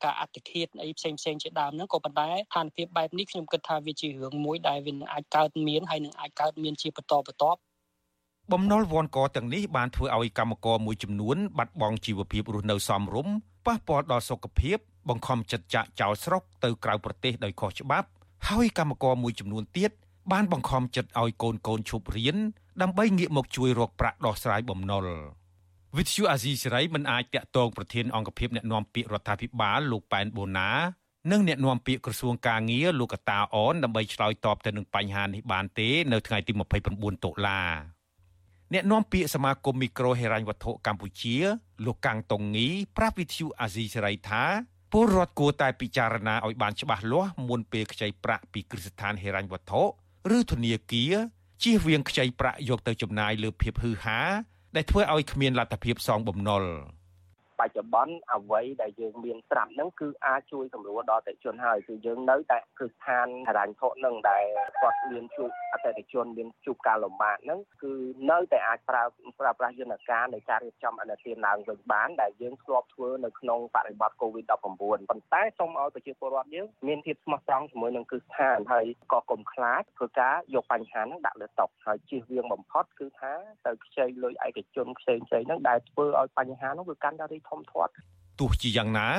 [0.03, 7.59] ការអត្តឃាតអីផ្សេងផ្សេងជាដើមហ្នឹងក៏ប៉ុន្តែស្ថានភាពបែបនេះខ្ញុំគិតថាវាជារឿងមួយដែលវានឹងអាចកើតមានហើយនឹងអាចកើតមានជាបន្តបន្ទាប់
[8.53, 13.33] បំណុលវ័នកទាំងនេះបានធ្វើឲ្យកម្មករមួយចំនួនបាត់បង់ជីវភាពរស់នៅសមរម្យ
[13.65, 14.77] ប៉ះពាល់ដល់សុខភាព
[15.09, 18.07] បង្ខំចិត្តចាក់ចោលស្រុកទៅក្រៅប្រទេសដោយខុសច្បាប់
[18.49, 19.91] ហើយកម្មករមួយចំនួនទៀត
[20.31, 22.37] បានបង្ខំចិត្តឲ្យកូនកូនឈប់រៀន
[22.81, 25.07] ដើម្បីងាកមកជួយរកប្រាក់ដោះស្រាយបំណុល
[25.97, 30.69] វិទ្យុអាស៊ីសេរីមិនអាចតាក់ទងប្រធានអង្គភិបអ្នកណែនាំពាក្យរដ្ឋាភិបាលលោកប៉ែនបូណា
[31.31, 36.51] និងអ្នកនាំពាក្យក្រសួងកាងារលោកកតាអនដើម្បីឆ្លើយតបទៅនឹងបញ្ហានេះបានទេ នៅថ្ងៃទី
[36.89, 37.96] 29តុលា
[38.73, 41.35] អ្នកនាំពាក្យសមាគមមីក្រូហិរញ្ញវត្ថុកម្ពុជា
[41.85, 44.43] លោកកាំងតុងងីប្រាប់វិទ្យុអាស៊ីសេរីថា
[44.91, 49.81] ពលរដ្ឋគួរតែពិចារណាឲ្យបានច្បាស់លាស់មុនពេលខ្ចីប្រាក់ពីគ្រឹះស្ថានហិរញ្ញវត្ថុ
[50.37, 51.13] ឬធនាគារ
[51.63, 54.19] ជៀសវាងខ្ចីប្រាក់យកទៅចំណាយលើភាពហឺហា
[54.75, 56.63] ដែលធ្វើឲ្យគ្មានលទ្ធភាពសងបំណុល។
[57.59, 64.45] បច្ចុប្បន្នអ្វីដែលយើងមានស្រាប់ហ្នឹងគឺអាចជួយសម្រួលដល់អតិថិជនហើយគឺយើងនៅតែគ្រឹះស្ថានហិរញ្ញវត្ថុហ្នឹងដែល
[64.81, 67.93] គាត់មានជួបអតិថិជនមានជួបការលំបាកហ្នឹងគឺ
[68.31, 69.03] នៅតែអាចប្រើ
[69.39, 83.33] ប្រើប្រាស់យន្តការនៃការរៀបចំអនុទានឡើងវិញបានដែលយើងធ្លាប់ធ្វើនៅក្នុងបរិបទ COVID-19 ប៉ុន្តែសូមឲ្យប្រជាពលរដ្ឋយើងមានភាពស្មោះត្រង់ជាមួយនឹងគ្រឹះស្ថានហើយក៏កុំខ្លាចធ្វើការយកបញ្ហាហ្នឹងដាក់លើតុហើយជៀសវាងបំផុតគឺថា
[83.65, 87.91] ទៅខ្ចីលុយឯកជនផ្សេងៗហ្នឹងដែលធ្វើឲ្យបញ្ហាហ្នឹងវាកាន់តែរីធំធាត់
[88.39, 89.09] ទោះជាយ៉ាងណា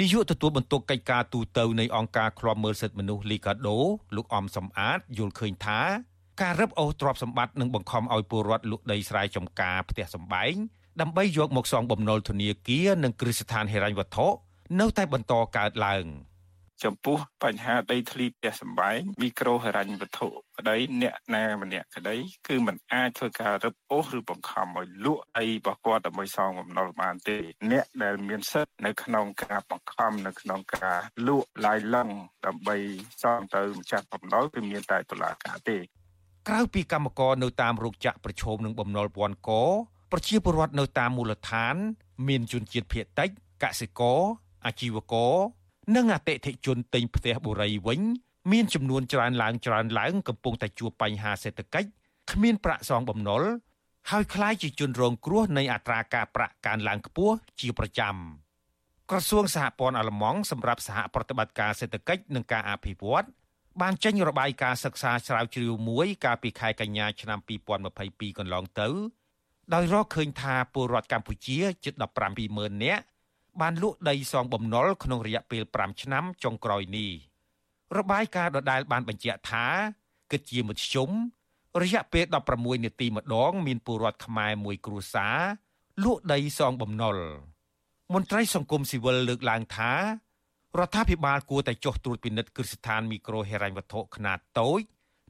[0.00, 3.78] នាយកទទួលបន្ទុកកិច្ចការទូតនៃអង្គការឃ្លាំមើលសិទ្ធិមនុស្សលីកាដូ
[4.16, 5.80] លោកអំសំអាតយល់ឃើញថា
[6.42, 10.54] ការរឹបអូសទ្រព្យសម្បត្តិនិងបង្ខំឲ្យពលរដ្ឋលក់ដីស្រែចម្ការផ្ទះសម្បែង
[11.00, 14.26] ដើម្បីយកមកសងបំណុលធនាគារនិងគ្រឹះស្ថានហិរញ្ញវត្ថុ
[14.80, 16.04] នៅតែបន្តកើតឡើង។
[16.84, 22.16] ចំពោះបញ្ហាដីធ្លីផ្ទះសម្បែងមីក្រូហិរញ្ញវត្ថុក្តីអ្នកណាម្នាក់ក្តី
[22.48, 27.38] គឺมันអាចធ្វើការរឹបអូសឬបង្ខំឲ្យលក់អីរបស់គាត់ដើម្បីសងបំណុលបានទេ
[27.70, 32.08] អ្នកដែលមានសិទ្ធិនៅក្នុងការបង្ខំនៅក្នុងការលក់ឡាយឡឹង
[32.46, 32.76] ដើម្បី
[33.22, 35.78] សងទៅម្ចាស់បំណុលគឺមានតែតុលាការទេ
[36.48, 39.50] ក្រៅពីកម្មករនៅតាមរោងចក្រប្រឈមនឹងបំណុលពាន់ក
[40.12, 41.74] ប្រជាពលរដ្ឋនៅតាមមូលដ្ឋាន
[42.28, 43.30] មានជនជាតិភៀតតិច
[43.62, 44.20] កសិករ
[44.66, 45.34] អាជីវករ
[45.95, 48.01] និងអតិថិជនទិញផ្ទះបុរីវិញ
[48.51, 51.89] មានចំនួនច្រើនឡើងច្រើនឡើងកំពុងតែជួបបញ្ហាសេដ្ឋកិច្ច
[52.31, 53.43] គ្មានប្រាក់សងបំណុល
[54.11, 58.15] ហើយคล้ายជាជនរងគ្រោះនៃអត្រាការប្រាក់កើនឡើងខ្ពស់ជាប្រចាំ
[59.09, 63.27] ក្រសួងសហព័ន្ធអាល្លឺម៉ង់សម្រាប់សហប្រតិបត្តិការសេដ្ឋកិច្ចនិងការអភិវឌ្ឍ
[63.81, 67.39] បានចេញរបាយការណ៍សិក្សាស្រាវជ្រាវមួយកាលពីខែកញ្ញាឆ្នាំ
[67.89, 68.89] 2022កន្លងទៅ
[69.73, 71.93] ដោយរកឃើញថាពលរដ្ឋកម្ពុជាជិត
[72.39, 73.03] 150,000នាក់
[73.60, 77.10] បានលក់ដីសងបំណុលក្នុងរយៈពេល5ឆ្នាំចុងក្រោយនេះ
[77.98, 79.66] របាយការណ៍ដដែលបានបញ្ជាក់ថា
[80.30, 81.10] គិតជាមធ្យម
[81.82, 85.38] រយៈពេល16នាទីម្ដង មានពលរដ្ឋខ្មែរមួយគ្រួសារ
[86.04, 87.16] លក់ដីសងបំណុល
[88.14, 89.92] មន្ត្រីសង្គមស៊ីវិលលើកឡើងថា
[90.78, 94.80] រដ្ឋាភិបាលគួរតែចុះត្រួតពិនិត្យគ្រឹះស្ថានមីក្រូហិរញ្ញវត្ថុខ្នាតតូច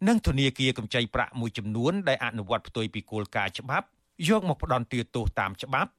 [0.08, 3.86] និងធនាគារកម្ចីប្រាក់មួយចំនួនដែលអនុវត្តផ្ទុយពីគោលការណ៍ច្បាប់
[4.28, 5.90] យកមកផ្ដន់ទាទោសតាមច្បាប់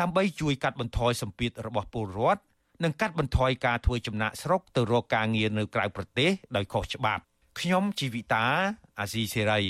[0.00, 2.42] ដើម្បីជួយកាត់បន្ថយសម្ពាធរបស់ពលរដ្ឋ
[2.84, 7.22] និងកាត់បន្ថយការធ្វើចំណាក់ស្រុកទៅរកការងារនៅក្រៅប្រទេសដោយខុសច្បាប់
[7.60, 8.46] ខ្ញុំជីវិតា
[9.00, 9.62] អាស៊ីសេរី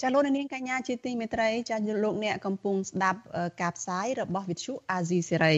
[0.00, 3.20] ចាលោកនាងកញ្ញាជាទីមេត្រីចាលោកអ្នកកំពុងស្ដាប់
[3.62, 5.56] ការផ្សាយរបស់វិទ្យុអាស៊ីសេរី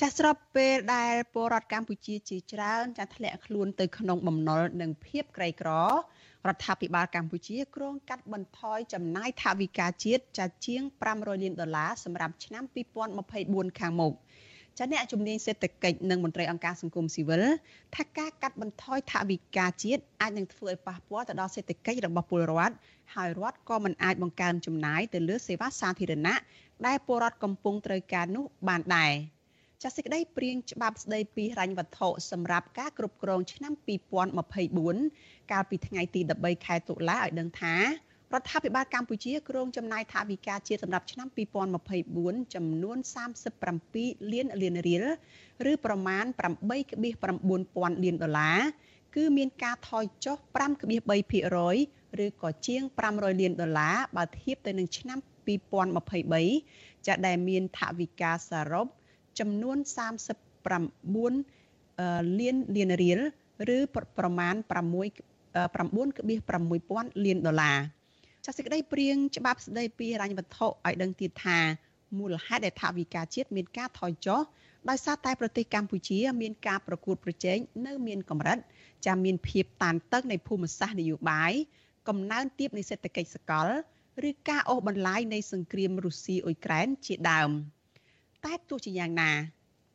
[0.00, 5.90] ចាស់ស្របពេលដែលពលរដ្ឋកម្ពុជាជាច្រើនចាធ្លាក់ខ្លួនទៅក្នុងបំណុលនិងភាពក្រីក្ររ
[6.54, 10.82] ដ្ឋាភិបាលកម្ពុជាគ្រោងកាត់បន្ថយចំណាយថវិកាជាតិចាជាង
[11.12, 12.64] 500លានដុល្លារសម្រាប់ឆ្នាំ
[13.22, 14.14] 2024ខាងមុខ
[14.78, 17.44] ចាអ្នកជំនាញសេដ្ឋកិច្ចនិងមន្ត្រីអង្គការសង្គមស៊ីវិល
[17.96, 22.74] ថាការកាត់បន្ថយថវិកាជាតិអាចនឹងធ្វើឲ្យប៉ះពាល់ទៅដល់សេដ្ឋកិច្ចរបស់ពលរដ្ឋ
[23.14, 26.36] ហើយរដ្ឋក៏មិនអាចបង្កើនចំណាយទៅលើសេវាសាធារណៈ
[26.86, 29.12] ដែលពលរដ្ឋកំពុងត្រូវការនោះបានដែរ។
[29.82, 33.72] ចាសសេចក្តីព្រៀងច្បាប់ស្តីពីហិរញ្ញវត្ថុសម្រាប់ការគ្រប់គ្រងឆ្នាំ
[34.82, 37.76] 2024កាលពីថ្ងៃទី13ខែតុលាឲ្យដឹងថា
[38.32, 41.28] រដ្ឋាភិបាលកម្ពុជាគ្រោងចំណាយថវិកាជាតិសម្រាប់ឆ្នាំ
[41.90, 42.98] 2024ចំនួន
[43.64, 45.04] 37លានលានរៀល
[45.70, 46.24] ឬប្រមាណ
[46.94, 48.58] 8.9000លានដុល្លារ
[49.16, 50.36] គឺមានការថយចុះ
[51.06, 58.86] 5.3%ឬក៏ជាង500លានដុល្លារបើធៀបទៅនឹងឆ្នាំ2023ចាដែលមានថវិកាសរុប
[59.40, 63.20] ចំនួន39លានលានរៀល
[63.76, 63.78] ឬ
[64.18, 67.78] ប្រមាណ6 9.6000លានដុល្លារ
[68.44, 71.58] ចាសសេចក្តីព្រៀងច្បាប់ស្តីពីហិរញ្ញវត្ថុឲ្យដឹងទៀតថា
[72.18, 74.40] មូលហេតុដែលថវិកាជាតិមានការថយចុះ
[74.88, 78.58] ដោយសារតែប្រទេសកម្ពុជា មានការប្រកួតប្រជែងនៅមានកម្រិត
[79.06, 81.52] ចាំមានភាពតានតឹងនៃភូមិសាស្ត្រនយោបាយ
[82.08, 83.68] កំណើនទាបនៃសេដ្ឋកិច្ចសកល
[84.28, 87.50] ឬការអូសបន្លាយនៃសង្គ្រាមរុស្ស៊ីអ៊ុយក្រែនជាដើម។
[88.46, 89.30] តែទោះជាយ៉ាងណា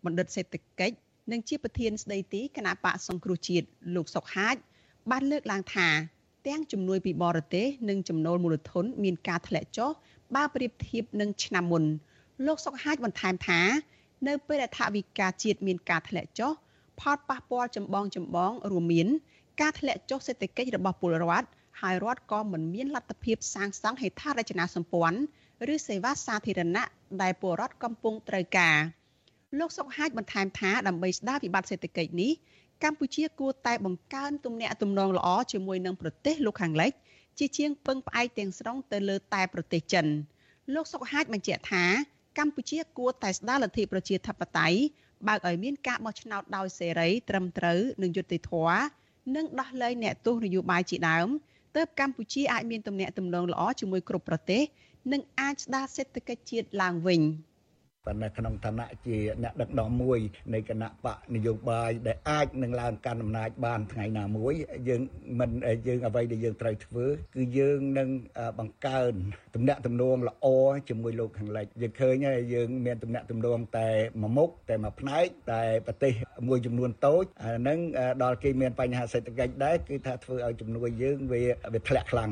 [0.06, 0.96] បណ្ឌិតសេដ្ឋកិច្ច
[1.32, 4.56] និងជាប្រធានស្ដីទីគណៈបកសង្គ្រោះជាតិលោកសុកហាជ
[5.12, 5.88] បានលើកឡើងថា
[6.48, 9.90] ទាំងជំនួយពីបរទេសនិងចំណូលមូលធន មានការធ្លាក់ចុះ
[10.36, 11.84] បើប្រៀបធៀបនឹងឆ្នាំមុន
[12.46, 13.62] លោកសុកហាជបន្ថែមថា
[14.28, 16.52] នៅពេលដែលថវិកាជាតិមានការធ្លាក់ចុះ
[17.00, 19.08] ផលប៉ះពាល់ចម្បងចម្បងរួមមាន
[19.62, 21.48] ការធ្លាក់ចុះសេដ្ឋកិច្ចរបស់ពលរដ្ឋ
[21.82, 25.20] ហើយរដ្ឋក៏មិនមានលទ្ធភាពសាងសង់ហេដ្ឋារចនាសម្ព័ន្ធ
[25.74, 26.84] ឬសេវាសាធារណៈ
[27.22, 28.78] ដែលពលរដ្ឋកំពុងត្រូវការ
[29.60, 32.32] លោកសុកហាជបន្ថែមថាដើម្បីស្ដារវិបត្តិសេដ្ឋកិច្ចនេះ
[32.84, 36.92] កម្ពុជាគួរតែបង្កើនទំនាក់ទំនងល្អជាមួយនឹងប្រទេសលោកខាងលិច
[37.40, 40.06] ជាជាងពឹងផ្អែកទាំងស្រុងទៅលើតែប្រទេសចិន
[40.74, 41.84] លោកសុកហាជបញ្ជាក់ថា
[42.38, 44.80] កម្ពុជាគួរតែស្ដារលទ្ធិប្រជាធិបតេយ្យ
[45.28, 48.82] បើកឲ្យមានការបោះឆ្នោតដោយសេរីត្រឹមត្រូវនិងយុត្តិធម៌
[49.36, 51.28] និងដោះលែងអ្នកទោសនយោបាយជាដើម
[51.76, 54.64] ទើបកម្ពុជាអាចមានទំនាក់ទំនងល្អជាមួយគ្រប់ប្រទេស
[55.12, 57.22] និងអាចស្ដារសេដ្ឋកិច្ចជាតិឡើងវិញ។
[58.06, 60.20] ប៉ុន្តែក្នុងឋានៈជាអ្នកដឹកនាំមួយ
[60.54, 64.54] នៃគណៈបកនយោបាយដែលអាចនឹងឡើងកាន់អំណាចបានថ្ងៃណាមួយ
[64.90, 65.02] យើង
[65.40, 65.50] មិន
[65.88, 68.10] យើងអ្វីដែលយើងត្រូវធ្វើគឺយើងនឹង
[68.60, 69.14] បង្កើន
[69.56, 70.48] ទំនាក់ទំនងល្អ
[70.90, 73.90] ជាមួយលោកខាងលិចយើងឃើញហើយយើងមានទំនាក់ទំនងតែ
[74.22, 76.14] មួយមុខតែមួយផ្នែកតែប្រទេស
[76.48, 77.80] មួយចំនួនតូចអានឹង
[78.24, 81.42] ដល់គេមានបញ្ហាសេដ្ឋកិច្ចដែរគឺថាធ្វើឲ្យជំនួយយើងវា
[81.74, 82.32] វាធ្លាក់ខ្លាំង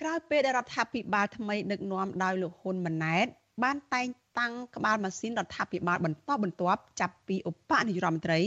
[0.00, 3.26] ក្រោយពេលដែលរដ្ឋាភិបាលថ្មីដឹកនាំដោយលោកហ៊ុនម៉ាណែត
[3.62, 4.06] បានតែង
[4.38, 8.40] តាំងក្បាលម៉ាស៊ីនរដ្ឋាភិបាលបន្តបន្ទាប់ចាប់ពីឧបនាយករដ្ឋមន្ត្រី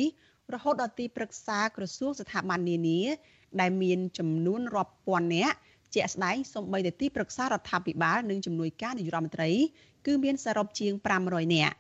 [0.54, 3.02] រហូតដល់ទីប្រឹក្សាក្រសួងស្ថាប័ននានា
[3.62, 5.56] ដែលមានចំនួនរាប់ពាន់នាក់
[5.96, 9.52] ជាក់ស្ដែងសូម្បីតែទីប្រឹក្សារដ្ឋាភិបាលនិងជំនួយការនាយករដ្ឋមន្ត្រី
[10.06, 11.76] គឺមានសរុបជាង500នាក់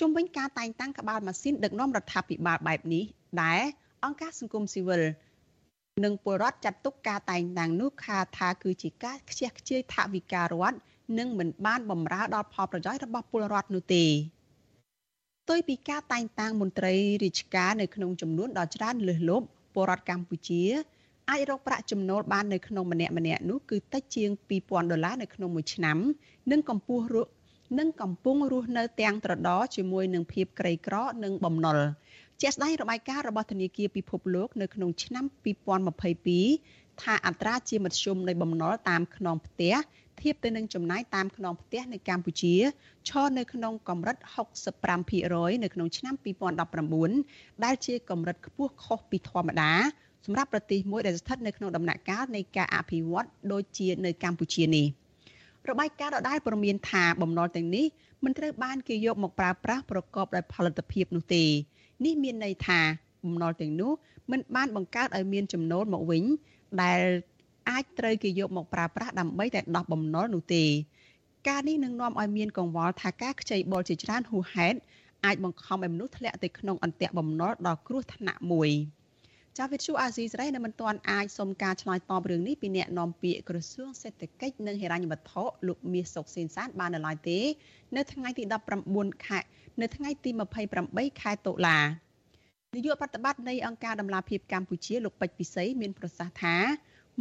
[0.00, 3.04] ជុំវិញការតែងតាំងក្បាលម៉ាស៊ីនដឹកនាំរដ្ឋាភិបាលបែបនេះ
[3.42, 3.62] ដែរ
[4.04, 5.02] អង្គការសង្គមស៊ីវិល
[6.04, 10.76] និងពលរដ្ឋចាត់ទុកការតែងតាំងនោះថាថាគឺជាការខ្ជះខ្ជាយថវិការដ្ឋ
[11.18, 14.04] និងមិនបានបម្រើដល់ផលប្រយោជន៍របស់ពលរដ្ឋនោះទេ
[15.42, 20.62] ផ្ទុយពីការតែងតាំងមន្ត្រីរាជការនៅក្នុងចំនួនដ៏ច្រើនលើសលប់ពលរដ្ឋកម្ពុជា
[21.30, 25.98] អាចរកប្រាក់ចំណូលបាននៅក្នុងម្នាក់ម្នាក់នោះគឺតិចជាង2000ដុល្លារនៅក្នុងមួយឆ្នាំ
[26.50, 27.30] និងកម្ពស់រស់
[27.78, 31.78] និងកំពុងរស់នៅទាំងត្រដរជាមួយនឹងភាពក្រីក្រ និងបំណុល
[32.42, 35.24] ជាក់ស្ដែងរបាយការណ៍របស់ធនាគារពិភពលោកនៅក្នុងឆ្នាំ
[36.28, 39.74] 2022ថាអត្រាជាមធ្យមនៃបំណុលតាមខ្នងផ្ទះ
[40.20, 42.54] ធៀបទៅនឹងចំណាយតាមខ្នងផ្ទះនៅកម្ពុជា
[43.08, 44.16] ឈរនៅក្នុងកម្រិត
[44.90, 46.14] 65%នៅក្នុងឆ្នាំ
[46.88, 49.72] 2019ដែលជាកម្រិតខ្ពស់ខុសពីធម្មតា
[50.24, 54.86] សម្រាប់ប្រទេសមួយដែលស្ថិតនៅក្នុងដំណាក់កាលនៃការអភិវឌ្ឍដូចជានៅកម្ពុជានេះ
[55.70, 57.86] របាយការណ៍ដដែលព្រមានថាបំណុលទាំងនេះ
[58.24, 61.44] មិនត្រូវបានគេយកមកប្រើប្រាស់ប្រកបដោយផលិតភាពនោះទេ
[62.04, 62.80] នេះមានន័យថា
[63.24, 63.92] បំណុលទាំងនោះ
[64.30, 66.24] មិនបានបង្កើតឲ្យមានចំណូលមកវិញ
[66.82, 67.00] ដែល
[67.70, 70.64] អាចត្រូវគេយកមកប្រើប្រាស់ដើម្បីតែដោះបំណុលនោះទេ
[71.48, 74.78] ការនេះនឹងនាំឲ្យមានកង្វល់ថាការខ្ចីបុលជាច្រើនហួសហេតុ
[75.24, 78.70] អាចបង្ខំឲ្យមនុស្សធ្លាក់ទៅក្នុងអន្ទាក់បំណុលដ៏គ្រោះថ្នាក់មួយ
[79.58, 87.38] ចាវិទ្យុអាស៊ីសេរីនៅមិនទាន់អាចសុំការឆ្លើយតបរឿងនេះពីអ្នកនាំពាក្យក្រសួងសេដ្ឋកិច្ចនិងហិរញ្ញវត្ថុលោកមាសសុកសេនសានបាននៅឡើយទេ
[87.96, 88.44] នៅថ្ងៃទី
[88.84, 89.38] 19ខែ
[89.80, 90.30] នៅថ្ងៃទី
[90.76, 91.78] 28ខែតុលា
[92.74, 96.56] នាយកប្រតិបត្តិនៃអង្គការដំឡាភិបកម្ពុជាលោកពេជ្រពិសីមានប្រសាសន៍ថា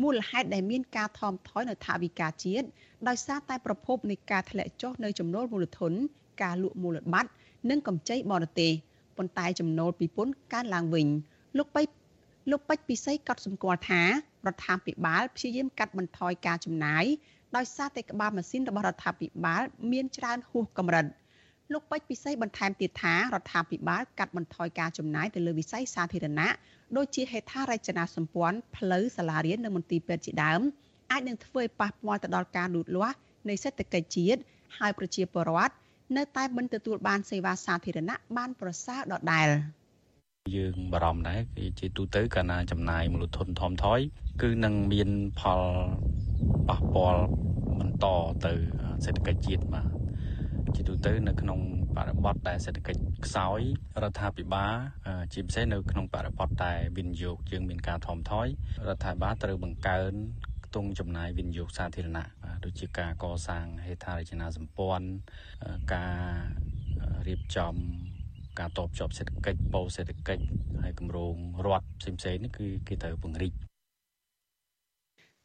[0.02, 2.68] មូលហេតុដែលមានការថមថយនៅថវិកាជាតិ
[3.08, 5.94] ដោយសារតែប្រភពនៃការធ្លាក់ចុះនៅចំណូលមូលធន
[6.44, 7.30] ការលក់មូលបត្រ
[7.70, 8.72] និងកម្ចីបរទេស
[9.18, 11.08] ប៉ុន្តែចំណូលពីពន្ធកើនឡើងវិញ
[11.58, 11.82] លោកបៃ
[12.52, 14.08] លោកពេជ្រពិសីក៏សម្គាល់ថារ
[14.54, 17.06] ដ្ឋាភិបាលព្យាយាមកាត់បន្ថយការចំណាយ
[17.56, 21.06] ដោយសារតែក្បាលម៉ាស៊ីនរបស់រដ្ឋាភិបាល មានច្រើនហួសកម្រិត
[21.74, 26.50] លោកពេជ្រពិសីបន្ថែមទៀតថារដ្ឋាភិបាលកាត់បន្ថយការចំណាយទៅលើវិស័យសាធារណៈ
[26.98, 30.62] ដូចជាហេដ្ឋារចនាសម្ព័ន្ធផ្លូវសាលារៀននិងមន្ទីរពេទ្យជាដើម
[31.12, 33.18] អាចនឹងធ្វើឲ្យប៉ះពាល់ទៅដល់ការលូតលាស់
[33.50, 34.42] នៃសេដ្ឋកិច្ចជាតិ
[34.80, 35.74] ហើយប្រជាពលរដ្ឋ
[36.18, 39.48] នៅតែមិនទទួលបានសេវាសាធារណៈបានប្រសើរដដែល
[40.56, 44.00] យើងបារម្ភដែរគឺជាទូទៅកាលណាចំណាយមូលធនថមថយ
[44.42, 45.62] គឺនឹងមានផល
[46.70, 47.24] ប៉ះពាល់
[47.80, 48.06] បន្ត
[48.46, 48.54] ទៅ
[49.06, 50.01] សេដ្ឋកិច្ចជាតិបាទ
[50.76, 51.60] ជាទូទៅនៅក្នុង
[51.98, 53.62] បរិបទដែលសេដ្ឋកិច្ចខ្សោយ
[54.04, 54.76] រដ្ឋាភិបាល
[55.34, 58.48] ជាពិសេសនៅក្នុងបរិបទដែលវិនិយោគយើងមានការថមថយ
[58.88, 60.14] រដ្ឋាភិបាលត្រូវបង្កើន
[60.66, 62.28] ខ្ទង់ចំណាយវិនិយោគសាធារណៈ
[62.64, 65.08] ដូចជាការកសាងហេដ្ឋារចនាសម្ព័ន្ធ
[65.94, 66.20] ការ
[67.28, 67.76] រៀបចំ
[68.60, 70.44] ការតបជាប់សេដ្ឋកិច្ចបូរសេដ្ឋកិច្ច
[70.82, 73.54] ហើយគម្រោងរដ្ឋផ្សេងៗនេះគឺគេត្រូវពង្រីក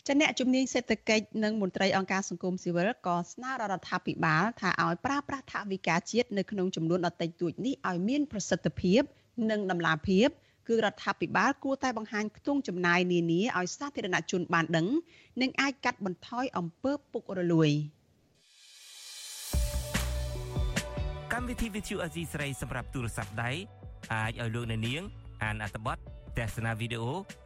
[0.09, 9.03] ចអ្នកជំនាញសេដ្ឋកិច្ចនិងមន្ត្រីអង្គការសង្គមស៊ីវិលក៏ស្នើរដ្ឋាភិបាលថាឲ្យប្រើប្រាស់ថវិកាជាតិនៅក្នុងចំនួនដ៏តិចតួចនេះឲ្យមានប្រសិទ្ធភាព
[9.51, 10.29] និងតម្លាភាព
[10.69, 14.87] គឺរដ្ឋាភិបាលគួរតែបង្ហាញខ្ទង់ចំណាយនានាឲ្យសាធារណជនបានដឹង
[15.42, 17.71] និងអាចកាត់បន្ថយអំពើពុករលួយ
[21.33, 23.51] កម្មវិធី Vithu Azizi ស្រីសម្រាប់ទូរស័ព្ទដៃ
[24.12, 25.03] អាចឲ្យលោកអ្នកនាង
[25.42, 25.97] អានអត្ថបទ
[26.38, 27.46] ទស្សនាវីដេអូ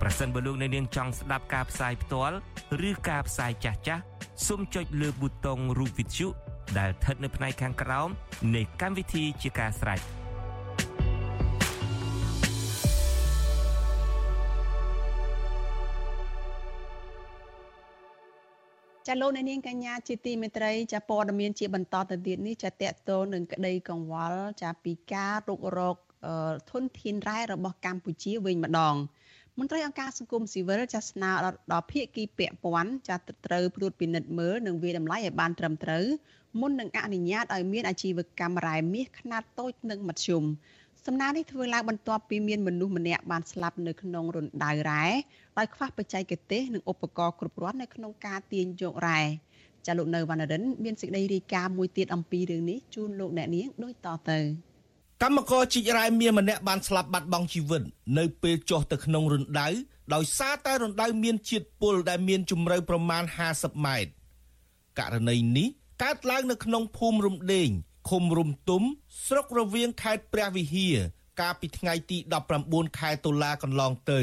[0.00, 2.36] ប្រសិនបើលោកអ្នកនាងចង់ស្ដាប់ការផ្សាយផ្ទាល់
[2.88, 4.02] ឬការផ្សាយចាស់ចាស់
[4.46, 6.26] សូមចុចលើប៊ូតុងរូបវិទ្យុ
[6.78, 8.08] ដែលស្ថិតនៅផ្នែកខាងក្រោម
[8.54, 10.00] នៃកម្មវិធីជាការស្រេច
[19.06, 25.96] ចាលោកអ្នកនាងកញ្ញាជាទីមេត្រីចាព័ត៌មានជាបន្តទៅទៀតនេះចាតកតងនឹងក្តីកង្វល់ចាពីការរុករក
[26.70, 28.94] ធនធានរ៉ែរបស់កម្ពុជាវិញម្ដង
[29.58, 31.30] មន្ត្រីអង្គការសង្គមស៊ីវិលចាស្នើ
[31.72, 36.04] ដល់ភាគីពាក់ព័ន្ធចាត្រូវព្រួតពិនិត្យមើលនិងវាតម្លៃឲ្យបានត្រឹមត្រូវ
[36.60, 40.44] មុននឹងអនុញ្ញាតឲ្យមានអាជីវកម្មរ៉ែមាសខ្នាតតូចនិងមធ្យម
[41.06, 45.04] សំណើនេះធ្វើឡើងបន្ទាប់ពីមានមនុស្សម្នាក់បានស្លាប់នៅក្នុងរណ្ដៅរ៉ែ
[45.58, 49.20] ដោយខ្វះបច្ចេកទេសនិងឧបករណ៍គ្រប់គ្រាន់នៅក្នុងការទាញយករ៉ែ
[49.86, 54.38] ចាលោកនៅវណ្ណរិន មានសេចក្តីរាយការណ៍មួយទៀតអំពីរឿងនេះជូនលោកអ្នកនាងដូចតទៅ
[55.22, 57.82] កម្មករជីករ៉ែមាសម្នាក់បានស្លាប់បាត់បង់ជីវិត
[58.18, 59.68] នៅពេលចុះទៅក្នុងរណ្ដៅ
[60.14, 64.10] ដោយសារតែរណ្ដៅមានជាតិពុលដែលមានជម្រៅប្រមាណ50ម៉ែត្រ
[64.98, 65.68] ករណីនេះ
[66.02, 67.68] កើតឡើងនៅក្នុងភូមិរំដេង
[68.08, 68.82] ឃុំរុំទុំ
[69.26, 70.96] ស្រុករវៀងខេត្តព្រះវិហារ
[71.40, 72.18] កាលពីថ្ងៃទី
[72.58, 74.20] 19ខែតុលាកន្លងទៅ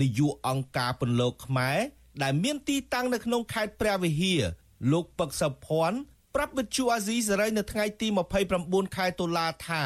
[0.00, 1.78] នាយកអង្គការពន្លកខ្មែរ
[2.22, 4.40] ដែលមានទីតាំងនៅក្នុងខេត្តព្រះវិហារ
[4.92, 5.98] លោកពឹកសុភ័ណ្ឌ
[6.34, 8.08] ប្រាប់វិទ្យុអាស៊ីសេរីនៅថ្ងៃទី
[8.50, 9.82] 29ខែតុលាថា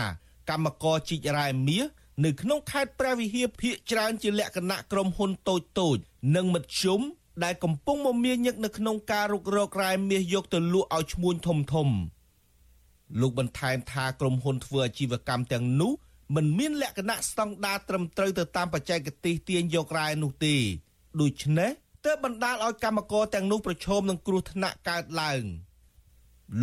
[0.50, 1.84] កម្មករជីករ៉ែមាស
[2.24, 5.96] នៅក្នុងខេត្តព្រះវិហារភ ieck ច្រើនជាលក្ខណៈក្រុមហ៊ុនតូចតូច
[6.36, 7.00] និងមធ្យម
[7.44, 11.96] ដែលកំពុងមមាញឹកនៅក្នុងការរុករករ៉ែមាសយកទៅលក់ឲ្យឈ្មួញធំធំៗ
[13.20, 15.92] លោកបន្ថែមថាក្រុមហ៊ុនធ្វើអាជីវកម្មទាំងនោះ
[16.34, 20.56] មិនមានលក្ខណៈស្តង់ដារត្រឹមត្រូវទៅតាមបច្ចេកទេសទាញយករ៉ែនោះទេ
[21.20, 21.70] ដូច្នេះ
[22.04, 25.42] ទើបបណ្ដាលឲ្យកម្មករទាំងនោះប្រឈមនឹងគ្រោះថ្នាក់កើតឡើង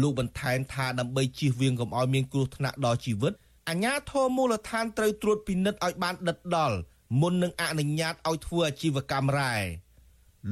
[0.01, 3.33] លោកបន្ថែមថាដើម្បីជៀសវាងកុំឲ្យមានគ្រោះថ្នាក់ដល់ជីវិត
[3.69, 6.77] អាជ្ញាធរមូលដ្ឋានត្រូវត្រួតពិនិត្យឲ្យបានដិតដល់
[7.19, 9.55] មុននឹងអនុញ្ញាតឲ្យធ្វើអាជីវកម្មរ៉ែ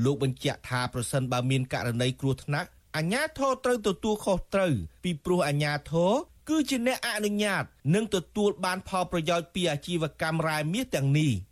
[0.04, 6.12] លោកបញ្ជាក់ថាប្រសិនបើមានករណីគ្រោះថ្នាក់អាជ្ញាធរត្រូវទទួលខុសត្រូវពីព្រោះអាជ្ញាធរ
[6.50, 7.64] គឺជាអ្នកអនុញ្ញាត
[7.94, 11.32] និងទទួលបានផលប្រយោជន៍ពីអាជីវកម្មរ៉ែមាសទាំងនេះ។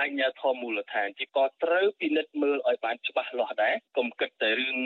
[0.00, 4.78] អញ្ញាធមមូលដ្ឋានជាក៏ត្រូវពិនិត្យមើលឲ្យបានច្បាស់លាស់ដែរកុំគិតតែរឿង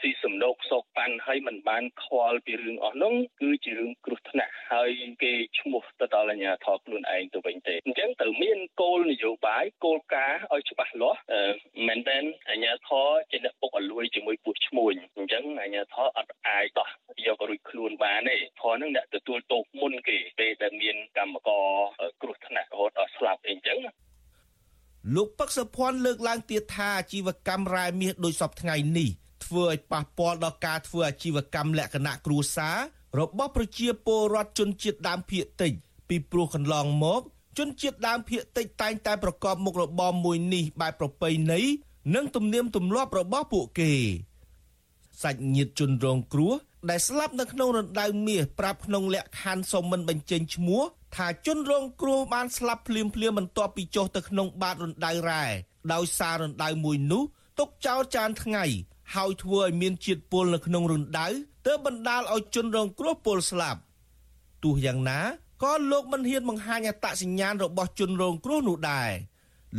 [0.00, 4.90] ស៊ីសំណោកសោកប៉ាន់ហើយมันបានខ្វល់ពីរឿងអស់នោះគឺជារឿងគ្រោះថ្នាក់ហើយ
[5.22, 11.20] គេឈ្មោះទៅដល់អាជ្ញាធរខ្លួនឯងទៅវិញទេអញ្ចឹងត្រូវមានគោលនយោបាយគោលការណ៍ឲ្យច្បាស់លាស់
[11.86, 16.88] មែនតែនអាជ្ញាធរជាអ្នកពុកអលួយជាមួយពោះឈ្មួញអញ្ចឹងអាជ្ញាធរអត់អាចដោះ
[17.26, 21.66] យករួចខ្លួនបានទេព្រោះនឹងអ្នកទទួលទោសមុនគេពេលដែលមានកម្មករ
[22.22, 23.78] គ្រោះថ្នាក់រហូតដល់ស្លាប់អីអញ្ចឹង
[25.14, 29.08] លោកពឹកសុភ័ណ្ឌលើកឡើងទៀតថាអាជីវកម្មរ៉ែមាសដូចសពថ្ងៃនេះ
[29.44, 32.76] ធ្វើឲ្យប៉ះពាល់ដល់ការធ្វើអាជីវកម្មលក្ខណៈគ្រួសារ
[33.18, 35.72] របស់ប្រជាពលរដ្ឋជនជាតិដើមភាគតិច
[36.08, 37.22] ពីព្រោះកន្លងមក
[37.58, 41.60] ជនជាតិដើមភាគតិចតែងតែប្រកបមុខរបរមួយនេះបែបប្រពៃណី
[42.14, 43.92] និងទំនៀមទម្លាប់របស់ពួកគេ
[45.22, 46.54] សាច់ញាតិជនរងគ្រោះ
[46.90, 50.82] ដែលស្លាប់នៅក្នុងរណ្ដៅមាសប្រាប់ក្នុងលក្ខខណ្ឌសុំមិនបញ្ចេញឈ្មោះ
[51.16, 55.44] ថាជនរងគ្រោះបានស្លាប់ភ្លាមភ្លាមបន្ទាប់ពីចុះទៅក្នុងបាតរណ្ដៅរ៉ែ
[55.92, 57.22] ដោយសាររណ្ដៅមួយនោះ
[57.58, 58.64] ទុកចោលចានថ្ងៃ
[59.14, 61.26] ហើយធ្វើឲ្យមានជាតិពុលនៅក្នុងរណ្ដៅ
[61.66, 63.80] ទើបបណ្ដាលឲ្យជនរងគ្រោះពុលស្លាប់
[64.64, 65.20] ទោះយ៉ាងណា
[65.62, 69.10] ក៏លោកមិនហ៊ានបង្ហាញអត្តសញ្ញាណរបស់ជនរងគ្រោះនោះដែរ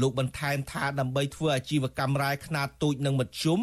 [0.02, 3.60] លោកបន្ថែមថាដើម្បីធ្វើអាជីវកម្មរ៉ែខ្នាតតូចនិងមធ្យម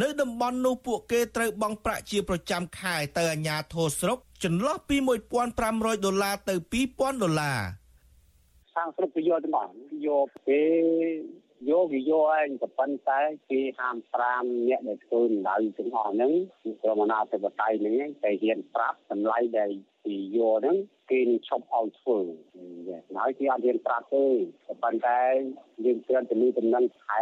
[0.00, 4.96] នៅតំបន់នោះពួកគេត្រូវបង់ប្រាក់ជាប្រចាំខែទៅអាជ្ញាធរស្រុកចន្លោះពី
[5.50, 6.54] 1500ដុល្លារទៅ
[6.88, 7.58] 2000ដុល្លារ
[8.74, 9.72] ខាងស្រុកគេយកទាំងអស់
[10.06, 10.62] យកគេ
[11.70, 13.20] យកវាយកឯងក៏ប៉ុន្តែ
[13.50, 13.96] គេហាម
[14.30, 16.32] 5អ្នកដែលធ្វើដៅទាំងអស់ហ្នឹង
[16.82, 19.70] ប្រមាណអធិបតេយ្យហ្នឹងតែហ៊ានប្រាប់តម្លៃដែល
[20.06, 20.76] គេយកហ្នឹង
[21.10, 22.18] គេនឹងឈប់ឲ្យធ្វើ
[23.16, 24.26] ហើយគេអត់ហ៊ានប្រាប់ទេ
[24.66, 25.20] ក៏ប៉ុន្តែ
[25.84, 27.18] យើងគ្រាន់តែលើតំណែងខែ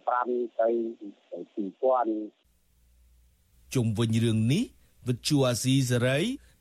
[0.00, 0.68] 1500ទៅ
[2.42, 4.64] 2000ជុំវិញរឿងនេះ
[5.08, 6.18] វិទ្យុអាស៊ីសេរី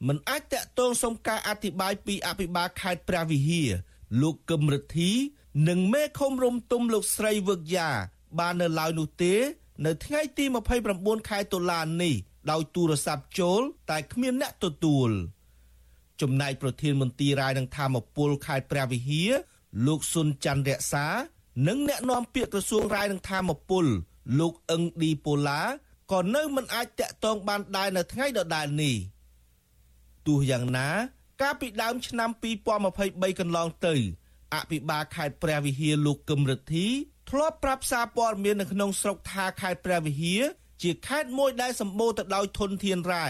[0.07, 3.69] មិនអាចតាក់ទងសុំការអធិប្បាយពីអភិបាលខេត្តព្រះវិហារ
[4.21, 5.11] លោកកឹមរិទ្ធី
[5.69, 7.89] និងមេឃុំរំទុំលោកស្រីវឹកយ៉ា
[8.39, 9.35] បាននៅឡើយនោះទេ
[9.85, 10.45] នៅថ្ងៃទី
[10.87, 12.15] 29ខែតុលានេះ
[12.51, 15.09] ដោយទូរស័ព្ទចូល តែគ្មានអ្នកទទួល
[16.21, 19.31] ចំណែកប្រធានមន្ទីររាយនឹងធម្មពលខេត្តព្រះវិហារ
[19.87, 21.07] លោកសុនច័ន្ទរក្សា
[21.67, 23.85] និងអ្នកនាំពាក្យក្រសួងរាយនឹងធម្មពល
[24.39, 25.61] លោកអឹងឌីប៉ូឡា
[26.11, 28.95] ក៏នៅមិនអាចតាក់ទងបានដែរនៅថ្ងៃដដែលនេះ
[30.27, 30.89] ទោះយ៉ាងណា
[31.41, 32.29] កាលពីដើមឆ្នាំ
[32.79, 33.95] 2023កន្លងទៅ
[34.55, 36.87] អភិបាលខេត្តព្រះវិហារលោកកឹមរិទ្ធី
[37.29, 40.41] ធ្លាប់ប្រាប់សារព័ត៌មាននៅក្នុងស្រុកថាខេត្តព្រះវិហារ
[40.81, 43.27] ជាខេត្តមួយដែលសម្បូរទៅដោយធនធានរ៉ែ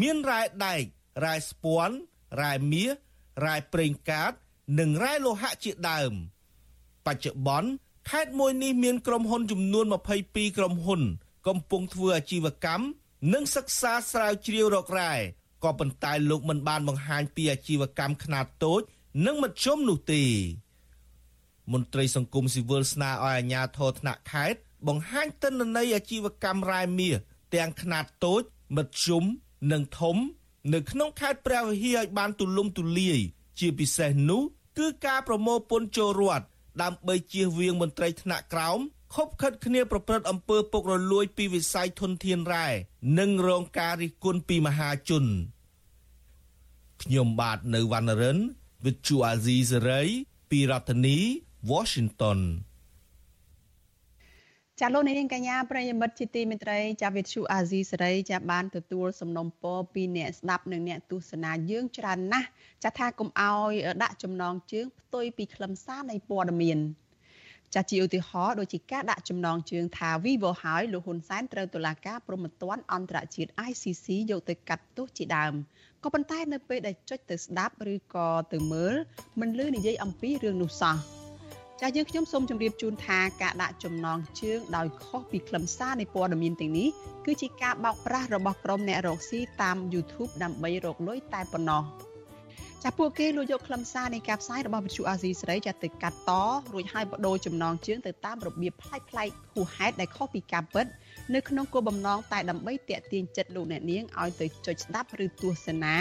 [0.00, 0.82] មានរ៉ែដែក
[1.24, 1.96] រ៉ែស្ពាន់
[2.40, 2.90] រ៉ែមាស
[3.44, 4.32] រ៉ែប្រេងកាត
[4.78, 6.12] និងរ៉ែលោហៈជាដើម
[7.06, 7.70] បច្ចុប្បន្ន
[8.10, 9.86] ខេត្តមួយនេះមានក្រុមហ៊ុនចំនួន
[10.22, 11.00] 22ក្រុមហ៊ុន
[11.46, 12.84] កំពុងធ្វើអាជីវកម្ម
[13.32, 15.12] និងសិក្សាស្រាវជ្រាវរករ៉ែ
[15.64, 18.82] ក៏ប៉ុន្តែលោកមិនបានបង្ហាញពីអាជីវកម្មខ្នាតតូច
[19.26, 20.24] និងមធ្យមនោះទេ
[21.72, 27.16] មន្ត្រីសង្គមស៊ីវិលស្នើឲ្យអាជ្ញាធរថ្នាក់ខេត្តបង្ហាញទិន្នន័យអាជីវកម្មរ៉ែមាស
[27.54, 28.42] ទាំងខ្នាតតូច
[28.76, 29.24] មធ្យម
[29.72, 30.16] និងធំ
[30.70, 33.18] នៅក្នុងខេត្តព្រះវិហារឲ្យបានទូលំទូលាយ
[33.58, 34.42] ជាពិសេសនោះ
[34.78, 36.46] គឺការប្រមូលពន្ធចូលរដ្ឋ
[36.82, 38.78] ដើម្បីជៀសវាងមន្ត្រីថ្នាក់ក្រោម
[39.14, 42.68] ខົບខិតគ្នាប្រព្រឹត្តអំពើពុករលួយពីវិស័យធនធានរ៉ែ
[43.18, 45.24] និងរងការរិះគន់ពីមហាជន
[47.02, 48.38] ខ្ញុំបាទនៅវណ្ណរិន
[48.84, 50.08] With Chu Azizi Saray
[50.50, 51.18] ពីរដ្ឋធានី
[51.72, 52.38] Washington
[54.84, 62.48] ចាលោកនាងកញ្ញាប្រិយមិត្តជាទីមេត្រីចាវិទ្យុអាស៊ីសេរីចាបានទទួលសំណុំពរពីអ្នកស្ដាប់និងអ្នកទស្សនាយើងច្រើនណាស់
[62.84, 63.72] ចាថាកុំអោយ
[64.02, 66.78] ដាក់ចំណងជើងផ្ទុយពីខ្លឹមសារនៃព័ត៌មាន
[67.74, 75.54] ចាជាឧទាហរណ៍ដូចជាការដាក់ចំណងជើងថា Vivo ហើយលោកហ៊ុនសែនត្រូវតុលាការព្រហ្មទណ្ឌអន្តរជាតិ ICC យកទៅកាត់ទោសជាដើម
[76.02, 78.94] ក៏ប៉ុន្តែនៅពេលដែលចុចទៅស្ដាប់ឬក៏ទៅមើល
[79.40, 81.21] មិនលឺនិយាយអំពីរឿងនោះសោះ
[81.84, 86.88] ចាស់យើងខ្ញុំសូមជម្រាបជូនថាការដាក់ចំណងជើងដោយខុសពីខ្លឹមសារនៃព័ត៌មានទាំងនេះ
[87.26, 91.82] គឺជាការបោកប្រាស់របស់ក្រុមអ្នករកស៊ីតាម YouTube ដើម្បីរកលុយតែប៉ុណ្ណោះ
[92.82, 96.32] ចាពួកគេលួចយកខ្លឹមសារនៃការផ្សាយរបស់វិទ្យុអាស៊ីសេរីចាទៅកាត់ត
[96.72, 100.86] រួចហើយបដូរចំណងជើងទៅតាមរបៀបប្លែកប្លែកហួសហេតុដែលខុសពីការពិត
[101.34, 105.96] នៅក្នុងគោលបំណងតែដើម្បីទាក់ទាញចិត្តលោកអ្នកនាងឲ្យទៅចុចស្ដាប់ឬទស្សនា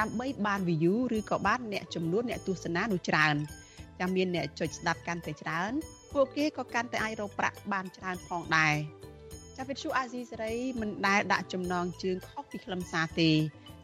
[0.00, 3.36] ដើម្បីបាន view ឬក៏បានអ្នកចំនួនអ្នកទស្សនានោះច្រើន
[4.00, 5.72] ចាំមានអ្នកចុចស្ដាប់កាន់តែច្រើន
[6.14, 8.74] ពួកគេក៏កាន់តែអាចរកប្រាក់បានច្រើនផងដែរ
[9.56, 13.30] ចាវិទ្យុអាស៊ីសេរីមិនដែលដាក់ចំណងជើងខុសពីខ្លឹមសារទេ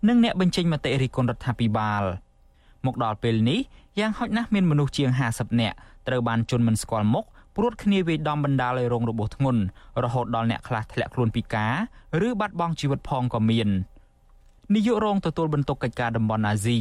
[0.08, 2.04] និងអ្នកបញ្ចេញមតិរិះគន់រដ្ឋាភិបាល
[2.86, 3.60] មកដល់ពេលនេះ
[4.00, 5.76] យ៉ាងហោចណាស់មានមនុស្សជាង50នាក់
[6.08, 7.26] ត្រូវបានជន់មិនស្គាល់មុខ
[7.56, 9.62] ព្រួតគ្នាវាយដំបណ្ដាលឲ្យរងរបួសធ្ងន់
[10.04, 11.74] រហូតដល់អ្នកខ្លះធ្លាក់ខ្លួនពិការ
[12.28, 13.70] ឬបាត់បង់ជីវិតផងក៏មាន
[14.76, 16.80] នាយករងទទួលបន្ទុកកិច្ចការតំបន់អាស៊ី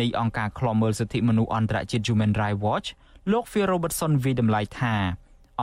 [0.00, 2.88] នៃអង្គការឃ្លាំមើលសិទ្ធិមនុស្សអន្តរជាតិ Human Rights Watch
[3.32, 4.94] លោក Phil Robertson វិដំឡៃថា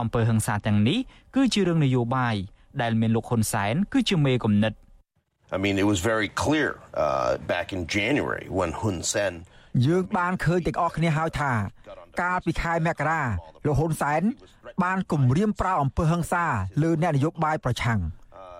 [0.00, 0.98] អំពើហិង្សាទាំងនេះ
[1.34, 2.36] គឺជារឿងនយោបាយ
[2.82, 4.72] ដែលមានលោកហ៊ុនសែនគឺជាមេគំនិត
[5.56, 6.70] I mean it was very clear
[7.04, 9.34] uh, back in January when Hun Sen
[9.84, 11.52] យើងបានឃើញទាំងអស់គ្នាហើយថា
[12.20, 13.22] កាលពីខែមករា
[13.66, 14.22] លោកហ៊ុនសែន
[14.84, 16.44] បានគម្រាមប្រើអំពើហិង្សា
[16.82, 18.00] លើអ្នកនយោបាយប្រឆាំង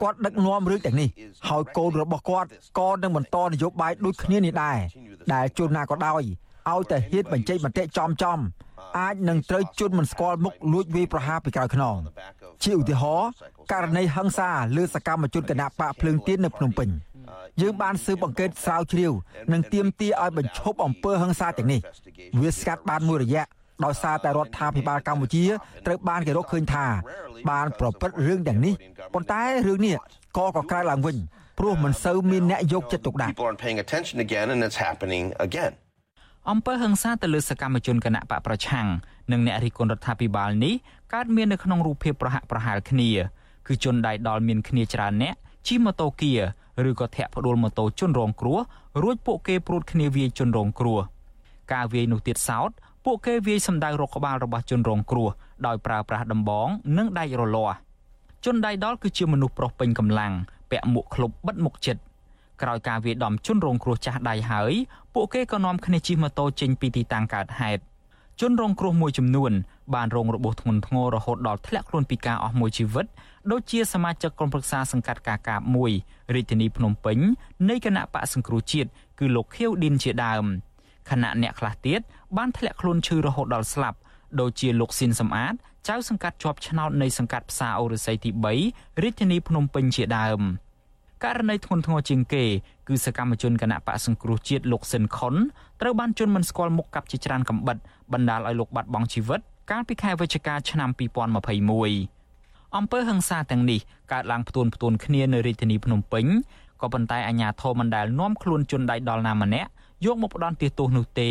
[0.03, 1.09] គាត់ដឹកនាំរឿងទាំងនេះ
[1.49, 2.49] ហើយកូនរបស់គាត់
[2.79, 4.79] ក៏នឹងបន្តនយោបាយដូចគ្នានេះដែរ
[5.35, 6.23] ដែលជួនណាក៏ដោយ
[6.71, 8.39] ឲ្យតែហ៊ានបញ្ចេញមតិចំចំ
[8.99, 11.97] អាចនឹងត្រូវជន់មិនស្គាល់មុខលួចវាយប្រហារពីក្រោយខ្នង
[12.65, 13.29] ជាឧទាហរណ៍
[13.73, 16.89] ករណីហិង្សាលើសកម្មជនគណៈបកភ្លើងទៀននៅភ្នំពេញ
[17.61, 19.13] យើងបានស៊ើបអង្កេតស្រាវជ្រាវ
[19.53, 21.81] និងទាមទារឲ្យបញ្ឈប់អំពើហិង្សាទាំងនេះ
[22.41, 23.45] វាស្កាត់បានមួយរយៈ
[23.85, 25.45] ដោយសារតែរដ្ឋាភិបាលកម្ពុជា
[25.87, 26.87] ត្រូវបានគេរកឃើញថា
[27.51, 28.75] បានប្រព្រឹត្តរឿងទាំងនេះ
[29.15, 29.97] ប៉ុន្តែរឿងនេះ
[30.37, 31.17] ក៏កក្រៅឡើងវិញ
[31.59, 33.33] ព្រោះមិនសូវមានអ្នកយកចិត្តទុកដាក់
[36.51, 38.87] អំពើហិង្សាទៅលើសកម្មជនគណៈបកប្រឆាំង
[39.33, 40.75] និងអ្នករិះគន់រដ្ឋាភិបាលនេះ
[41.15, 43.11] កើតមាននៅក្នុងរូបភាពប្រហាក់ប្រហែលគ្នា
[43.67, 45.35] គឺជនដៃដល់មានគ្នាច្រើនអ្នក
[45.67, 46.33] ជិះម៉ូតូគៀ
[46.89, 48.59] ឬក៏ធាក់ផ្ដួលម៉ូតូជនរងគ្រោះ
[49.03, 50.99] រួចពួកគេព្រួតគ្នាវាយជនរងគ្រោះ
[51.73, 52.71] ការវាយនោះទៀតសោត
[53.05, 55.29] ពួកគេវាយសម្ដៅរកក្បាលរបស់ជនរងគ្រោះ
[55.67, 57.77] ដោយប្រើប្រាស់ដំបង និងដែករលាស់
[58.45, 60.33] ជនដៃដល់គឺជាមនុស្សប្រុសពេញកម្លាំង
[60.71, 62.03] ពាក់មួកឃ្លុបបិទមុខចិត្ត
[62.63, 64.73] ក្រោយការវាយដំជនរងគ្រោះចាស់ដៃហើយ
[65.15, 67.83] ពួកគេក៏នាំគ្នាជិះម៉ូតូចេញពីទីតាំងកើតហេតុ
[68.41, 69.53] ជនរងគ្រោះមួយចំនួន
[69.95, 73.07] បានរងរបួសធ្ងន់ធ្ងររហូតដល់ធ្លាក់ខ្លួនពីការអស់មួយជីវិត
[73.51, 75.93] ដូចជាសមាជិកក្រុមប្រឹក្សាសង្កាត់កាកាបមួយ
[76.35, 77.19] រាជធានីភ្នំពេញ
[77.69, 80.45] នៃគណៈបកសង្គ្រោះជាតិគឺលោកខៀវឌិនជាដើម
[81.11, 82.01] ខណៈអ្នកខ្លះទៀត
[82.37, 83.99] បានធ្លាក់ខ្លួនឈឺរហូតដល់ស្លាប់
[84.41, 85.55] ដូចជាលោកស៊ីនសំអាត
[85.89, 88.31] ចៅសង្កាត់ជាប់ឆ្នោតនៃសង្កាត់ផ្សារអូរស័យទី
[88.67, 90.41] 3រាជធានីភ្នំពេញជាដើម
[91.25, 92.45] ករណីធ្ងន់ធ្ងរជាងគេ
[92.89, 95.35] គឺសកម្មជនគណៈបកសង្គ្រោះជាតិលោកស៊ិនខុន
[95.81, 97.77] ត្រូវបានជន់មិនស្គាល់មុខកាប់ជាច្រើនកំបិត
[98.13, 99.41] បណ្ដាលឲ្យលោកបាត់បង់ជីវិត
[99.71, 100.91] កាលពីខែវិច្ឆិកាឆ្នាំ
[101.59, 103.81] 2021អំពើហិង្សាទាំងនេះ
[104.13, 106.27] កើតឡើងផ្ទួនផ្ទួនគ្នានៅរាជធានីភ្នំពេញ
[106.81, 109.71] ក៏ប៉ុន្តែអាជ្ញាធរមិនដែលនាំខ្លួនជនដៃដល់ណាម្នាក់
[110.05, 111.31] យកមកផ្ដន់ទោសនោះទេ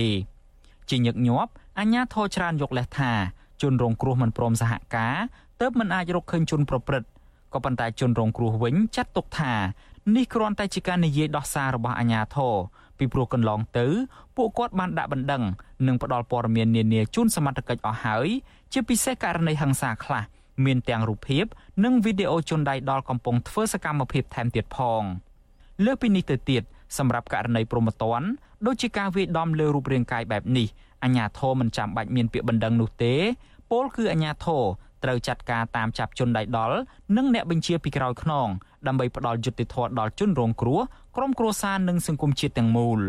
[0.90, 3.12] ជាញឹកញាប់អាជ្ញាធរច្រើនយកលេសថា
[3.62, 5.16] ជនរងគ្រោះមិនព្រមសហការ
[5.62, 7.08] ទើបមិនអាចរកឃើញជនប្រព្រឹត្ត
[7.54, 9.54] ក៏ប៉ុន្តែជនរងគ្រោះវិញចាត់ទុកថា
[10.16, 12.54] នេះគ្រាន់តែជាការនិយាយដោះសាររបស់អាជ្ញាធរ
[12.98, 13.86] ពីព្រោះកន្លងទៅ
[14.38, 15.44] ពួកគាត់បានដាក់បណ្ដឹង
[15.88, 18.28] និងផ្ដល់ព័ត៌មាននានាជូនសមត្ថកិច្ចអស់ហើយ
[18.74, 20.24] ជាពិសេសករណីហិង្សាខ្លះ
[20.66, 21.46] មានទាំងរូបភាព
[21.84, 25.04] និងវីដេអូជនដៃដល់កំពុងធ្វើសកម្មភាពថែមទៀតផង
[25.86, 26.64] លើសពីនេះទៅទៀត
[26.98, 28.22] សម្រាប់ករណីប្រមត្តន
[28.66, 30.68] ដូចជាការវាយដំលើរូបរាងកាយបែបនេះ
[31.04, 33.16] អាញាធរមិនចាំបាច់មានពាក្យបណ្ដឹងនោះទេ
[33.72, 34.64] ពលគឺអាញាធរ
[35.06, 36.78] ត្រូវចាត់ការតាមចាប់ជនដៃដល់
[37.18, 38.48] និងអ្នកបញ្ជាពីក្រោយខ្នង
[38.88, 40.80] ដើម្បីផ្ដល់យុត្តិធម៌ដល់ជនរងគ្រោះ
[41.16, 43.00] ក្រុមគ្រួសារនិងសង្គមជាតិទាំងមូល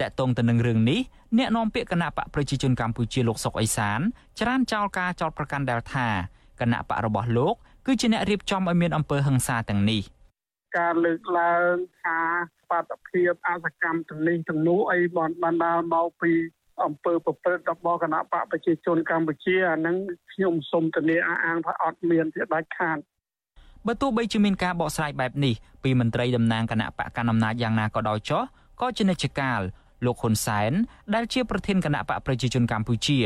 [0.00, 1.00] តកតងទៅនឹងរឿងនេះ
[1.38, 4.00] អ្នកនាំពាក្យគណៈបកប្រជាជនកម្ពុជាលោកសុកអេសាន
[4.40, 6.06] ច្រានចោលការចោតប្រកាន់ដែលថា
[6.60, 7.54] គណៈបករបស់លោក
[7.86, 10.02] គឺជាអ្នករៀបចំឲ្យមានអំពើហិង្សាទាំងនេះ
[10.78, 12.20] ការលើកឡើងថា
[12.70, 16.32] បាតុភិបអសកម្មទាំងនេះទាំងនោះអីបានបណ្ដាលមកពី
[16.84, 19.96] អង្គើប្រព្រឹត្តរបស់គណៈបកប្រជាជនកម្ពុជាអានឹង
[20.32, 22.98] ខ្ញុំសូមធានាអះអាងថាអត់មានជាដាច់ខាត
[23.86, 28.42] បើទោះបីជាមានការបកស្រាយបែបនេះពីមន្ត្រីតំណាងគណៈបកកណ្ដាលអំណាចយ៉ាងណាក៏ដោយចុះ
[28.80, 29.60] ក៏ជានិច្ចកាល
[30.04, 30.72] លោកហ៊ុនសែន
[31.14, 33.18] ដែលជាប្រធានគណៈបកប្រជាជនកម្ពុជា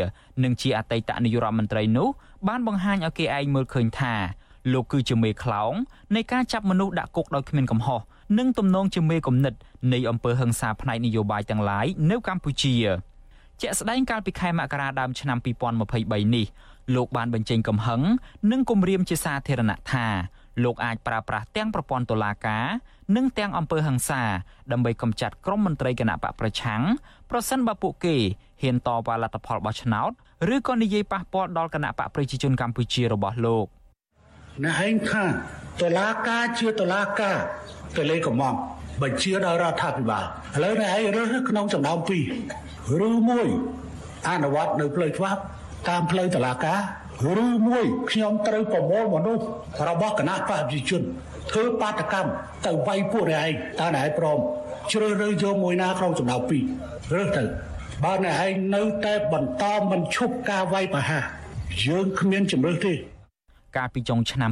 [0.44, 2.09] និងជាអតីតនាយករដ្ឋមន្ត្រីនោះ
[2.48, 4.14] បានបង្ហាញឲ្យគេឯងមើលឃើញថា
[4.72, 5.72] លោកគឺជាមេខ្លោង
[6.14, 8.00] នៃការចាប់មនុស្សដាក់គុកដោយគ្មានកំហុស
[8.38, 9.55] និងទំនងជាមេគំនិត
[9.92, 12.74] នៃអំពើហិង្សាផ្នែកនយោបាយទាំងឡាយនៅកម្ពុជា
[13.61, 15.38] ជាក់ស្ដែងកាលពីខែមករាដើមឆ្នាំ
[15.86, 16.46] 2023នេះ
[16.94, 18.03] លោកបានបញ្ចេញកំហឹង
[18.50, 20.07] និងគំរាមជាសាធារណៈថា
[20.64, 22.66] លោកអាចប្រើប្រាស់ទាំងប្រព័ន្ធតុលាការ
[23.16, 24.22] និងទាំងអង្គើហ ংস ា
[24.72, 26.82] ដើម្បីកម្ចាត់ក្រុមមន្ត្រីគណៈបកប្រឆាំង
[27.30, 28.16] ប្រសិនបើពួកគេ
[28.62, 30.11] ហ៊ានតវ៉ាលទ្ធផលបោះឆ្នោត
[30.55, 33.66] ឬក៏និយាយប៉ះពាល់ដល់គណៈបកប្រជាជនកម្ពុជារបស់លោក
[34.64, 35.24] អ្នកឯងថា
[35.82, 37.36] តុលាការជាតុលាការ
[37.96, 38.55] ទៅលេខកំង
[39.03, 42.18] បញ្ជាដល់រដ្ឋាភិបាលឥឡូវអ្នកឯងរើសក្នុងចំណោមពី
[43.00, 43.48] រឬមួយ
[44.28, 45.40] អនុវត្តនៅផ្លូវច្បាប់
[45.88, 46.80] តាមផ្លូវតុលាការ
[47.44, 49.42] ឬមួយខ្ញុំត្រូវប្រមូលមនុស្ស
[49.88, 51.03] របស់គណៈបព្វជិជន
[51.50, 52.30] ធ្វើបាតកម្ម
[52.66, 54.38] ទៅវាយពួកអ្នកឯងតើអ្នកឯងព្រម
[54.92, 56.62] ជ្រើសរើសយកមួយណាក្នុងចំណោមពីរ
[57.14, 57.44] រើសទៅ
[58.05, 61.22] បើអ្នកឯងនៅតែបន្តមិនឈប់ការវាយប្រហារ
[61.86, 62.94] យើងគ្មានជំរឿសទេ
[63.76, 64.50] កាលពីចុងឆ្នាំ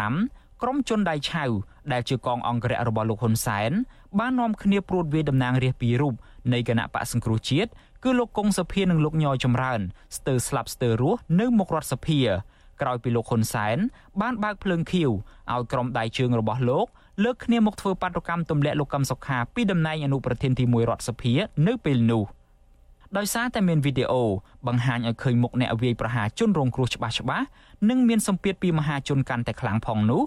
[0.00, 1.44] 2015ក្រុមជនដៃឆៅ
[1.92, 3.70] ដែលជាកងអង្គរៈរបស់លោកហ៊ុនសែន
[4.18, 6.14] បាននាំគ្នាព្រួតវាយតំណាងរាស្ត្រពីររូប
[6.52, 7.70] នៃគណៈបកសង្គ្រោះជាតិ
[8.04, 9.80] គឺលោកកុងសុភានិងលោកញយចម្រើន
[10.16, 12.20] ស្ទើរស្លាប់ស្ទើររស់នៅមុខរដ្ឋសភា
[12.80, 13.78] ក្រោយពីលោកហ៊ុនសែន
[14.20, 15.10] បានបើកភ្លើងខៀវ
[15.52, 16.86] ឲ្យក្រុមដៃជើងរបស់លោក
[17.24, 21.32] លើកគ្នាមកធ្វើបាតុកម្មទម្លាក់លោកកឹមសុខាពីតំណែងអនុប្រធានទី1រដ្ឋសភា
[21.66, 22.24] នៅពេលនោះ
[23.18, 24.22] ដោយសារតែមានវីដេអូ
[24.66, 27.46] បង្ហាញឲ្យឃើញមុខអ្នកវាយប្រហារជនរងគ្រោះច្បាស់ច្បាស់
[27.88, 30.22] និងមានសម្ពាធពីមហាជនកាន់តែខ្លាំងផងនោះ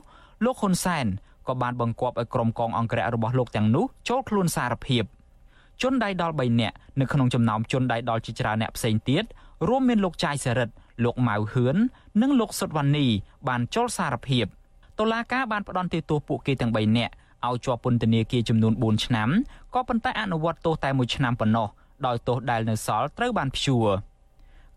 [0.46, 1.06] លោកហ៊ុនសែន
[1.48, 5.06] ក៏បានបង្គាប់ឲ្យក្រុមកងអង្គរៈរបស់លោកទាំងនោះចូលខ្លួនសារភាព។
[5.82, 9.24] ជនដៃដល់3នាក់នៅក្នុងចំណោមជនដៃដល់ជាច្រើនអ្នកផ្សេងទៀត
[9.68, 10.74] រួមមានលោកចាយសរិទ្ធ
[11.04, 11.76] លោកម៉ៅហឿន
[12.22, 13.08] និងលោកសុតវណ្ណី
[13.48, 14.46] បានចូលសារភាព
[15.00, 17.14] តុលាការបានផ្តន្ទាទោសពួកគេទាំង3នាក់
[17.48, 19.30] ឲ្យជាប់ពន្ធនាគារចំនួន4ឆ្នាំ
[19.74, 21.68] ក៏ប៉ុន្តែអនុវត្តទោសតែ1ឆ្នាំប៉ុណ្ណោះ
[22.06, 23.88] ដោយទោសដែលនៅសល់ត្រូវបានព្យួរ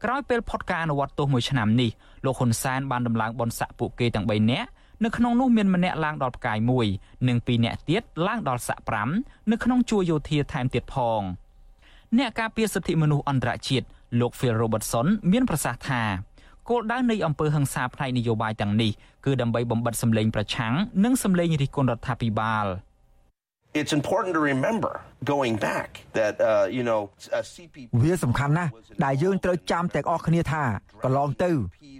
[0.04, 1.90] ក្រោយពេលផុតការអនុវត្តទោស1ឆ្នាំនេះ
[2.24, 4.68] លោកហ៊ុនសែនបានដំឡើងបនស័កពួកគេទាំង3នាក់
[5.04, 6.58] នៅក្នុងនោះមានម្នាក់ឡើងដល់ផ្កាយ
[6.92, 8.78] 1និងពីរនាក់ទៀតឡើងដល់ស័ក
[9.16, 11.22] 5នៅក្នុងជួរយោធាថែមទៀតផង
[12.18, 13.86] អ្នកការពារសិទ្ធិមនុស្សអន្តរជាតិ
[14.20, 16.02] លោក Phil Robertson មានប្រសាសន៍ថា
[16.68, 18.90] គោលដៅនៃអង្គើហឹង្សាផ្នែកនយោបាយទាំងនេះ
[19.24, 20.74] គឺដើម្បីបំបិតសម្លេងប្រឆាំង
[21.04, 22.66] និងសម្លេងរិះគន់រដ្ឋាភិបាល
[23.80, 24.92] it's important to remember
[25.32, 27.00] going back that uh you know
[27.54, 28.70] CP វាសំខាន់ណាស់
[29.04, 30.62] ដែលយើងត្រូវចាំទាំងអស់គ្នាថា
[31.04, 31.50] កន្លងទៅ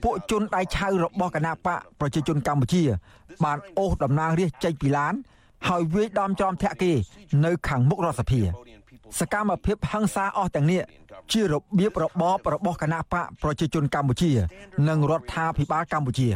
[0.05, 2.83] ពួកជនដៃឆៅរបស់គណៈបកប្រជាជនកម្ពុជា
[3.45, 5.15] បានអូសតំណាងរាស្ត្រចេញពីឡាន
[5.69, 6.93] ហើយវាយដំចំធាក់គេ
[7.45, 8.41] នៅខាងមុខរដ្ឋសភា
[9.21, 10.83] សកម្មភាពហិង្សាអស់ទាំងនេះ
[11.33, 14.31] ជារបៀបរបបរបស់គណៈបកប្រជាជនកម្ពុជា
[14.89, 16.29] និងរដ្ឋាភិបាលកម្ពុជា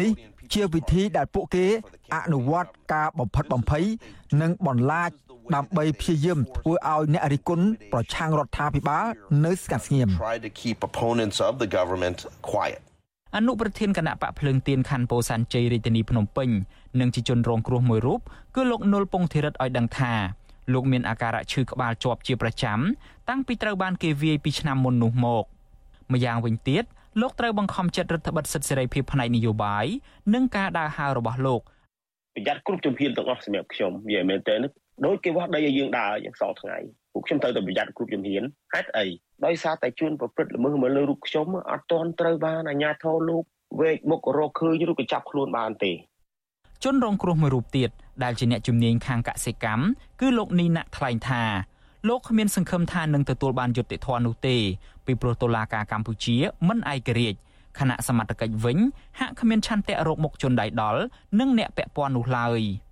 [0.00, 0.10] នេះ
[0.54, 1.66] ជាវិធីដែលពួកគេ
[2.14, 3.84] អនុវត្តការបំផិតបំភ័យ
[4.42, 5.10] និងបន្លាច
[5.54, 9.06] ដើម្បីព្យាយាមធ្វើឲ្យអ្នករិះគន់ប្រឆាំងរដ្ឋាភិបាល
[9.44, 10.08] នៅស្ងាត់ស្ងៀម
[13.36, 16.48] អនុប្រធានគណៈបកភ្លើងទៀនខណ្ឌពោធិ៍សែនជ័យរាជធានីភ្នំពេញ
[17.00, 18.20] និងជាជនរងគ្រោះមួយរូប
[18.54, 20.12] គឺលោកនុលពងធីរិតឲ្យដឹងថា
[20.72, 22.78] លោកមានអាការៈឈឺក្បាលជាប់ជាប្រចាំ
[23.28, 25.44] តាំងពីត្រូវបានគេវាយពីឆ្នាំមុននោះមក
[26.12, 26.84] ម្យ៉ាងវិញទៀត
[27.20, 29.86] លោកត្រូវបង្ខំចិត្តរដ្ឋបិទសិទ្ធិសេរីភាពផ្នែកនយោបាយ
[30.34, 31.60] និងការដើរហើររបស់លោក
[32.34, 34.54] ប្រយ័ត្នគ្រប់ជំហានទាំងអស់សម្រាប់ខ្ញុំនិយាយមែនតើ
[35.06, 36.76] ដូចគេវាស់ដីឲ្យយើងដើរយ៉ាងសងថ្ងៃ
[37.12, 38.42] ពួកខ្ញុំត្រូវតែប្រយ័ត្នគ្រប់ជំហាន
[38.72, 39.06] ហេតុអី
[39.46, 43.44] ដោយសារតែជួនប្រព្រឹត្តល្មើសមកលើរូបខ្ញុំអត់ទាន់ត្រូវបានអាជ្ញាធរលោក
[43.80, 45.92] វេកមុខរកឃើញឬក៏ចាប់ខ្លួនបានទេ
[46.84, 47.90] ជនរងគ្រោះមួយរូបទៀត
[48.24, 49.82] ដែលជាអ្នកជំនាញខាងកសិកម្ម
[50.20, 51.42] គឺលោកនីណាក់ថ្លែងថា
[52.06, 54.56] លោកគ្មានសង្ឃឹមថានឹងទទួលបានយុត្តិធម៌នោះទេ
[55.06, 56.36] ពីព្រោះតុលាការកម្ពុជា
[56.68, 57.38] មិនឯករាជ្យ
[57.78, 58.78] គណៈសមត្ថកិច្ចវិញ
[59.18, 61.02] ហាក់គ្មានឆន្ទៈរកមុខជនដៃដល់
[61.38, 62.60] និងអ្នកពាក់ព័ន្ធនោះឡើយ។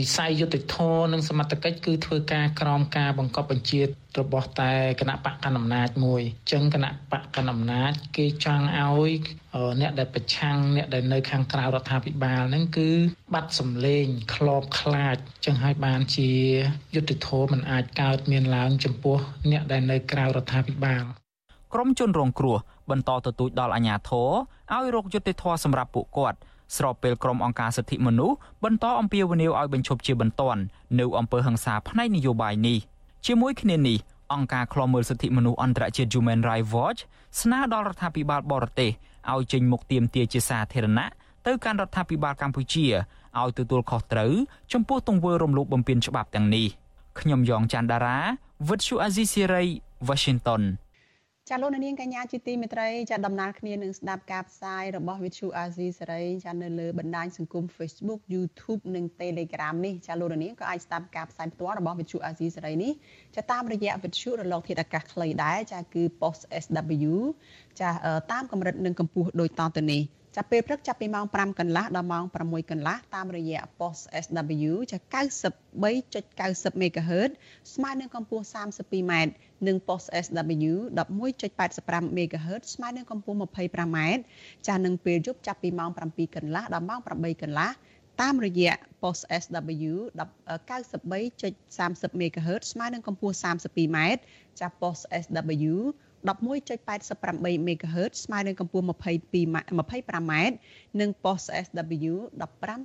[0.00, 0.76] វិស័យយុតិធធ
[1.12, 3.86] និងសមត្ថកិច្ចគឺធ្វើការក្រោមការបង្កប់បញ្ជារ
[4.32, 9.10] បស់តែគណៈបកកណ្ដាលអំណាចមួយអញ្ចឹងគណៈបកកណ្ដាលអំណាចគេចង់ឲ្យ
[9.80, 12.90] អ្នកដែលប្រឆាំងអ្នកដែលនៅខាងក្រៅរដ្ឋាភិបាលហ្នឹងគឺ
[13.34, 16.30] បាត់សម្លេងក្របខ្លាចអញ្ចឹងហើយបានជា
[16.94, 19.16] យុតិធធមិនអាចកើតមានឡើងចំពោះ
[19.50, 21.04] អ្នកដែលនៅក្រៅរដ្ឋាភិបាល
[21.74, 22.56] ក្រមជនរងគ្រោះ
[22.90, 24.30] បន្តទទូចដល់អាជ្ញាធរ
[24.72, 26.38] ឲ្យរកយុត្តិធម៌សម្រាប់ពួកគាត់
[26.76, 30.60] ស្របពេលក្រុមអង្គការសិទ្ធិមនុស្សបន្តអំពាវនាវឲ្យបញ្ឈប់ជាបន្ទាន់
[30.98, 32.78] នៅអំពើហិង្សាផ្នែកនយោបាយនេះ
[33.26, 33.98] ជាមួយគ្នានេះ
[34.32, 37.00] អង្គការឃ្លាំមើលសិទ្ធិមនុស្សអន្តរជាតិ Human Rights Watch
[37.40, 38.90] ស្នើដល់រដ្ឋាភិបាលបរទេស
[39.32, 41.08] ឲ្យចេញមុខទាមទារជាសាធារណៈ
[41.46, 42.86] ទៅកាន់រដ្ឋាភិបាលកម្ពុជា
[43.40, 44.32] ឲ្យទទួលខុសត្រូវ
[44.72, 46.66] ចំពោះទង្វើរំលោភបំពានច្បាប់ទាំងនេះ
[47.20, 48.18] ខ្ញុំយ៉ងច័ន្ទដារា
[48.68, 49.64] វិទ្យុអាស៊ីសេរី
[50.08, 50.62] Washington
[51.50, 62.92] ចាលោកនាងកញ្ញាជាទីមេត្រីចាដំណើរគ្នានឹងស្ដាប់ការផ្សាយរបស់ Vithu Azizi សេរីចានៅលើបណ្ដាញសង្គម Facebook YouTube និង Telegram នេះចាលោកនាងក៏អាចស្ដាប់ការផ្សាយផ្ទាល់របស់ Vithu Azizi សេរីនេះ
[63.36, 67.12] ចាតាមរយៈ Vithu រលកធាតុអាកាសខ្លីដែរចាគឺ Post SW
[67.80, 67.90] ចា
[68.32, 70.02] តាមកម្រិតនិងកម្ពស់ដូចតទៅនេះ
[70.36, 77.30] ចាប់ពេលព្រឹកចាប់ពីម៉ោង5កន្លះដល់ម៉ោង6កន្លះតាមរយៈ post SW ចា93.90 MHz
[77.74, 79.12] ស្មើនឹងកម្ពស់ 32m
[79.66, 83.98] និង post SW 11.85 MHz ស្មើនឹងកម្ពស់ 25m
[84.66, 87.70] ចានឹងពេលយប់ចាប់ពីម៉ោង7កន្លះដល់ម៉ោង8កន្លះ
[88.20, 89.92] តាមរយៈ post SW
[90.82, 93.98] 93.30 MHz ស្មើនឹងកម្ពស់ 32m
[94.60, 95.74] ចា post SW
[96.28, 98.92] 11.88 MHz ស្មើនឹងកម្ពស់22
[99.78, 100.32] 25m
[101.00, 102.14] និង post SW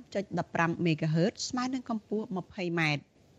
[0.06, 2.82] 15.15 MHz ស្មើនឹងកម្ពស់ 20m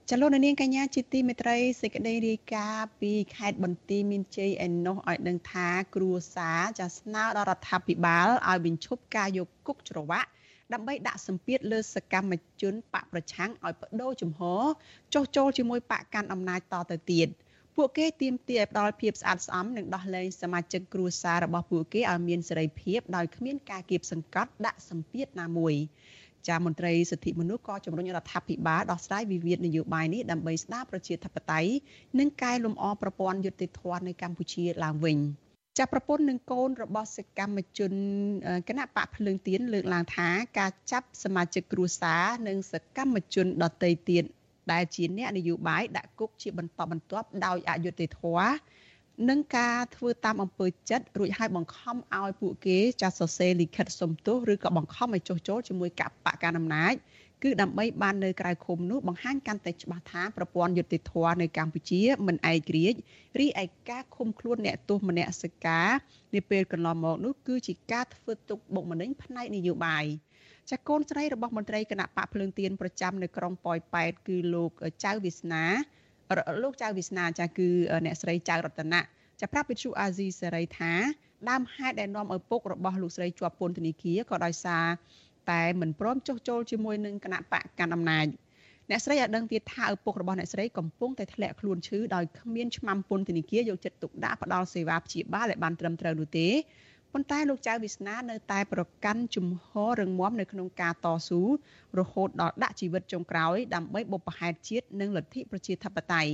[0.09, 10.29] ចលនានាងកញ្ញាជាទីមេត្រីសេចក្តីរាយការណ៍ពីខេត្តបន្ទាយមានជ័យឯណោះឲ្យដឹងថាគ្រួសារចាស្នើដល់រដ្ឋាភិបាលឲ្យបញ្ឈប់ការយកគុកច្រវាក់
[10.73, 14.63] ដើម្បីដាក់សម្ពាធលើសកម្មជនបកប្រឆាំងឲ្យបដូរជំហរ
[15.13, 17.27] ចុះចូលជាមួយបកកាន់អំណាចតទៅទៀត។
[17.75, 25.73] ពួកគេទាមទារឲ្យផ្ដល់ភាពស្អាតស្អំនិងដោះលែងសមាជិកគ្រួសាររបស់ពួកគេឲ្យមានសេរីភាពដោយគ្មានការគៀបសង្កត់ដាក់សម្ពាធណាមួយ
[26.47, 31.71] ចាមន្ត្រីសិទ្ធិមនុស្សក៏ជំរុញរដ្ឋាភិបាលដោះស្រាយវិវាទនយោបាយនេះដើម្បីស្ដារប្រជាធិបតេយ្យ
[32.19, 35.17] និងកែលម្អប្រព័ន្ធយុត្តិធម៌នៅកម្ពុជាឡើងវិញ
[35.77, 37.93] ចាប្រពន្ធនិងកូនរបស់សកម្មជន
[38.69, 44.23] គណៈបកភ្លើងទៀនលើកឡើងថាការចាប់សមាជិកគ្រួសារនិងសកម្មជនដទៃទៀត
[44.71, 48.49] ដែលជាអ្នកនយោបាយដាក់គុកជាបន្តបន្ទាប់ដោយអយុត្តិធម៌
[49.29, 56.93] នឹងការធ្វើតាមអំពើចិត្តរួចហើយបង្ខំឲ្យពួកគេចាស់សរសេរលិខិតសុំទោសឬក៏បង្ខំឲ្យចុះចូលជាមួយកបកកណ្ដាលអំណាច
[57.43, 62.99] គឺដើម្បីបាននៅក្រៅឃុំនោះបង្ហាញកាន់តែច្បាស់ថាប្រព័ន្ធយុតិធធម៌នៅកម្ពុជាមិនឯករាជ្យ
[63.39, 65.89] រីឯការឃុំខ្លួនអ្នកទោសមនសិការ
[66.35, 70.05] នាពេលកន្លងមកនោះគឺជាការធ្វើទុកបុកម្នេញផ្នែកនយោបាយ។
[70.71, 74.71] ចាកូនស្រីរបស់មន្ត្រីគណៈបកភ្លើងទៀនប្រចាំនៅក្រុងប៉ោយប៉ែតគឺលោក
[75.03, 75.65] ចៅវាសនា
[76.63, 77.69] លោកចៅវាសនាចាគឺ
[78.05, 79.01] អ្នកស្រីចៅរតនៈ
[79.41, 80.93] ចាប្រាប់វិទ្យុអាស៊ីសេរីថា
[81.49, 84.85] ដើមហេតុដែលនាំឪពុករបស់លោកស្រីជាប់ពន្ធនាគារក៏ដោយសារ
[85.51, 88.27] តែមិនព្រមចុះចូលជាមួយនឹងគណៈបកកាន់អំណាច
[88.89, 96.47] អ្នកស្រីឲ្យដឹងទៀតថាឪពុករបស់អ្នកស្រីកំពុងតែធ្លាក់ខ្លួនឈឺដោយគ្មានឆ្មាំពន្ធនាគារយកចិត្តទុកដាក់ផ្ដល់សេវាព្យាបាលឲ្យបានត្រឹមត្រូវនោះទេ
[97.13, 101.41] ប៉ុន្តែលោកចៅវាសនានៅតែប្រកាន់ជំហររឹងមាំនៅក្នុងការតស៊ូ
[101.99, 106.33] រហូតដល់ដាក់ជីវិតចុងក្រោយដើម្បីបុព្វហេតុជាតិនិងលទ្ធិប្រជាធិបតេយ្យ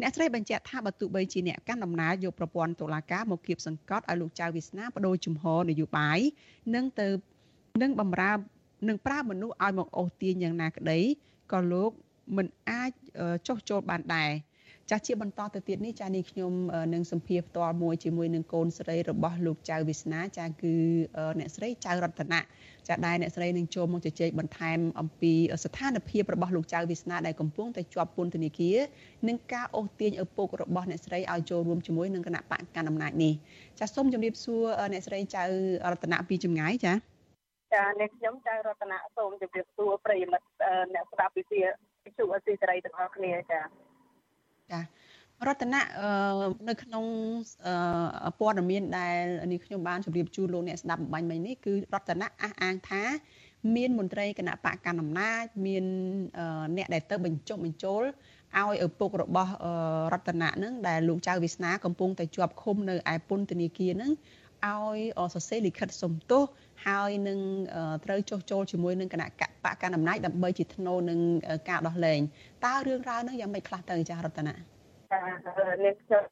[0.00, 6.18] អ្នកស្រីបញ្ជាក់ថាបើទោះបីជាអ្នកកាន់ដំណើរយកប្រព័ន្ធតុលាការមកគៀបសង្កត់ឲ្យលោកចៅវាសនាបដូរជំហរនយោបាយ
[6.74, 7.08] និងទៅ
[7.82, 8.32] នឹងបំរើ
[8.88, 10.98] នឹងប្រើមនុស្សឲ្យមកអូសទាញយ៉ាងណាក្តី
[11.52, 11.90] ក៏លោក
[12.36, 12.90] មិនអាច
[13.46, 14.30] ចុះចូលបានដែរ
[14.90, 16.52] ចាស់ជាបន្តទៅទៀតនេះចាស់នេះខ្ញុំ
[16.94, 20.74] នឹងសម្ភារផ្ទាល់មួយជាមួយនឹងកូនស្រីរបស់លោកចៅវិស្នាចាស់គឺ
[21.38, 22.40] អ្នកស្រីចៅរតនា
[22.88, 25.32] ចាស់ដែរអ្នកស្រីនឹងចូលមកជជែកបន្ថែមអំពី
[25.64, 28.78] ស្ថានភាពរបស់លោកចៅវិស្នាដែលកំពុងតែជាប់ពន្ធនាគារ
[29.28, 33.34] និងការអូសទាញឪពុករបស់អ្នកស្រីឲ្យចូលរួមជាមួយនឹងគណៈបកកណ្ដាលអំណាចនេះ
[33.78, 35.44] ចាស់សូមជម្រាបសួរអ្នកស្រីចៅ
[35.92, 36.96] រតនាពីចម្ងាយចា៎
[37.74, 40.46] ចាអ្នកខ្ញុំចៅរតនាសូមជម្រាបសួរប្រិយមិត្ត
[40.94, 41.68] អ្នកស្ដាប់វិទ្យុ
[42.04, 43.60] វិទ្យុអស៊ីសេរីទាំងអស់គ្នាចា
[44.72, 44.80] ចា
[45.48, 45.80] រតនៈ
[46.68, 47.04] នៅក្នុង
[48.38, 53.02] ព័ត៌មានដែលនេះខ្ញុំបានជម្រាបជូនលោកអ្នកស្ដាប់បំបញ្ញមិញនេះគឺរតនៈអះអាងថា
[53.76, 55.84] មានមន្ត្រីគណៈបកកណ្ដាលអំណាចមាន
[56.76, 58.02] អ្នកដែលទៅបញ្ចុះបញ្ចូល
[58.58, 59.52] ឲ្យឪពុករបស់
[60.12, 64.12] រតនៈនឹងដែលលោកចៅវាសនាកំពុងតែជាប់ឃុំនៅឯពន្ធនាគារនឹង
[64.66, 64.98] ឲ្យ
[65.34, 66.42] សរសេរលិខិតសុំទោស
[66.86, 67.38] ហើយនឹង
[68.04, 69.26] ត្រូវចុះចូលជាមួយនឹងគណៈ
[69.64, 71.18] បកកណ្ដាលអំណាចដើម្បីជាធ្នូនឹង
[71.68, 72.20] ការដោះលែង
[72.66, 74.54] តើរឿងរ៉ាវនឹងយ៉ាងម៉េចខ្លះទៅចាស់រតនា
[75.12, 75.20] ចា
[75.84, 76.24] នាងខ្ញុំ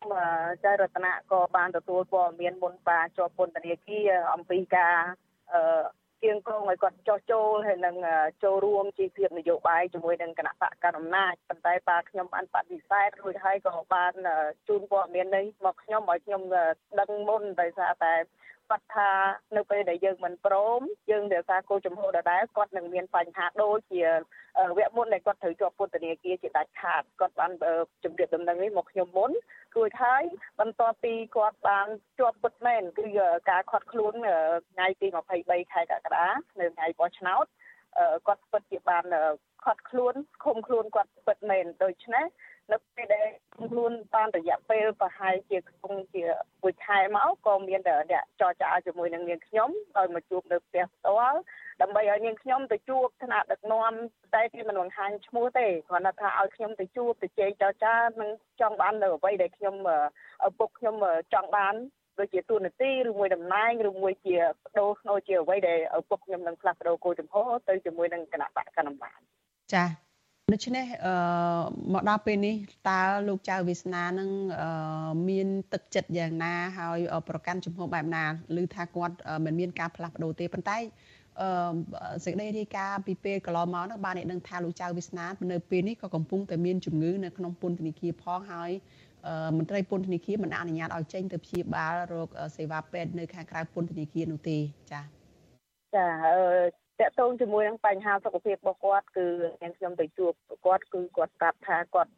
[0.64, 4.96] ចៅរតនាក៏បានទទួលព័ត៌មានមុនបាជាប់ពន្ធនាគារអំពីការ
[5.52, 5.82] អឺ
[6.22, 7.96] គៀងគងឲ្យគាត់ចោះចូលហើយនឹង
[8.44, 14.12] ចូលរួមជីវភាពនយោបាយជាមួយនឹងគណៈបកកណ្ដាលអំណាចប៉ុន្តែបាទខ្ញុំបានបដិសេធរួចហើយក៏បាន
[14.68, 16.42] ជូនព័ត៌មាននេះមកខ្ញុំឲ្យខ្ញុំ
[17.00, 18.14] ដឹងមុនដោយសារតែ
[18.70, 19.10] គាត់ថា
[19.56, 24.02] នៅពេលដែលយើងមិនព្រមយើងរក្សាគោលចំហដដែលគាត់នឹងមានបញ្ហាដូចជា
[24.76, 27.52] វគ្គមុនដែលគាត់ត្រូវជាប់ពន្ធនាគារជាដាច់ខាតគាត់បាន
[28.04, 29.30] ជម្រាបដំណឹងនេះមកខ្ញុំមុន
[29.76, 30.22] រួចហើយ
[30.60, 31.86] បន្ទាប់ពីគាត់បាន
[32.18, 33.04] ជាប់ពុតមែនគឺ
[33.50, 34.14] ការខាត់ខ្លួន
[34.72, 35.06] ថ្ងៃទី
[35.40, 36.26] 23ខែកក្កដា
[36.60, 37.46] នៅថ្ងៃបោះឆ្នោត
[38.26, 39.04] គាត់ពិតជាបាន
[39.64, 40.14] ខាត់ខ្លួន
[40.44, 42.24] ឃុំខ្លួនគាត់ពិតមែនដូច្នេះ
[42.72, 46.24] នៅពេលដែលខ្លួនបានរយៈពេលប្រហែលជាក្នុងជា
[46.62, 51.38] មួយខែមកក៏មានតែអ្នកចរចាជាមួយនឹងនាងខ្ញុំឲ្យមកជួបនៅផ្ទះផ្ទាល់
[51.82, 53.92] ដើម្បីឲ្យនាងខ្ញុំទៅជួបថ្នាក់ដឹកនាំ
[54.34, 59.74] តែគេមិនបង្ហាញឈ្មោះទេគ្រាន់តែថាឲ្យខ្ញុំទៅជួបទៅជែកចរចានឹងចង់បាននៅអ្វីដែលខ្ញុំ
[60.46, 60.94] ឪពុកខ្ញុំ
[61.34, 61.74] ចង់បាន
[62.18, 67.34] ដូចជាទូនាទីឬមួយតំណែងឬមួយជាបដូរក្នុងជាអ្វីដែលឪពុកខ្ញុំនឹងផ្លាស់ប្ដូរគោលចំហ
[67.68, 69.20] ទៅជាមួយនឹងគណៈបកកណ្ដាលអំណាច
[69.74, 70.07] ចា
[70.52, 71.14] ដូច្នេះអឺ
[71.92, 72.56] មកដល់ពេលនេះ
[72.88, 74.30] តើលោកចៅវាសនានឹង
[75.28, 78.24] មានទឹកចិត្តយ៉ាងណាហើយប្រកាន់ជំហរបែបណា
[78.62, 80.78] ឬថាគាត់មិនមានការផ្លាស់ប្ដូរទេប៉ុន្តែ
[81.40, 88.70] អឺសេចក្តីរាយការណ៍ពីពេលកន្លងមកនោះបានដឹងថាលោកចៅវាសនានៅពេលនេះក៏កំពុងតែមានជំងឺនៅក្នុងពន្ធនាគារផងហើយ
[89.56, 94.58] មន្ត្រីពន្ធនាគារមិនអនុញ្ញាតឲ្យចេញទៅព្យាបាលរោគសេវាពេទ្យនៅខាងក្រៅពន្ធនាគារនោះទេ
[94.90, 95.04] ចា៎
[95.94, 96.08] ចា
[97.00, 99.26] តកតងជាមួយនឹងបញ្ហាសុខភាពរបស់គាត់គឺ
[99.58, 100.32] ខ្ញុំខ្ញុំទៅជួប
[100.66, 102.12] គាត់គឺគាត់ប្រាប់ថាគាត់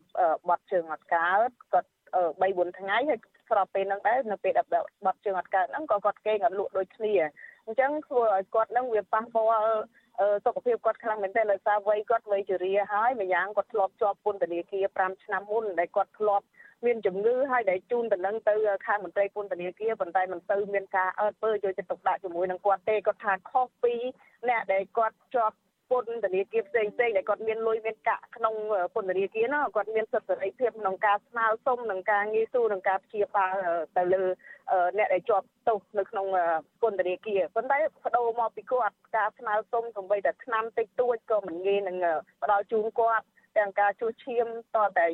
[0.49, 3.21] បាត់ជើងអត់កើតគាត់3 4ថ្ងៃហើយ
[3.51, 4.67] ស្របពេលហ្នឹងដែរនៅពេលដែល
[5.07, 7.13] បាត់ជើងអត់កើតហ្នឹងក៏គាត់គេងអត់លក់ដូចគ្នា
[7.67, 9.71] អញ្ចឹងធ្វើឲ្យគាត់ហ្នឹងវាប៉ះពាល់
[10.45, 16.45] សុខភាពគាត់ខ្លាំងមែនទែនដោយសារវ័យគាត់វ័យជរាហើយម្យ៉ាងគាត់ធ្លាប់ជាប់ពន្ធនាគារ5ឆ្នាំមុនដែលគាត់ធ្លាប់
[16.87, 18.55] មានជំងឺហើយដែលជូនតំណែងទៅ
[18.87, 23.95] ខាងមន្ត្រីពន្ធនាគារប៉ុន្តែមិនទៅមានការអើតពើយកចិត្តទុកដាក់ជាមួយនឹងគាត់ទេគាត់ថាខុសពី
[24.49, 25.57] អ្នកដែលគាត់ជាប់
[25.91, 28.55] ពន្ធនាគារផ្សេងផ្សេងដែលគាត់មានលុយមានកាក់ក្នុង
[28.95, 33.55] ពន្ធនាគារណាគាត់មានសិទ្ធិសេរីភាពក្នុងការស្នើសុំនិងការងាយស្រួលក្នុងការព្យាបាល
[33.97, 34.23] ទៅលើ
[34.99, 36.27] អ្នកដែលជាប់ទោសនៅក្នុង
[36.83, 41.97] ពន្ធនាគារប៉ុន្តែបដូរមកពីគាត់ការស្នើសុំសម្បីតែឆ្នាំតិចតួចក៏មិនងាយនឹង
[42.43, 43.27] ផ្ដល់ជូនគាត់
[43.59, 44.47] ទាំងការជួសឈាម
[44.77, 45.07] តតែ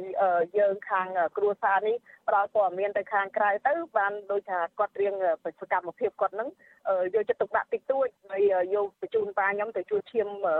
[0.58, 1.96] យើងខាងគ្រួសារនេះ
[2.28, 5.14] ផ្ដល់ព័ត៌មានទៅខាងក្រៅទៅបានដូចថាគាត់រៀង
[5.60, 6.48] សកម្មភាពគាត់នឹង
[7.14, 8.42] យកចិត្តទុកដាក់តិចតួចហើយ
[8.74, 10.56] យកបញ្ជូនប៉ាខ្ញុំទៅជួសឈាមមើ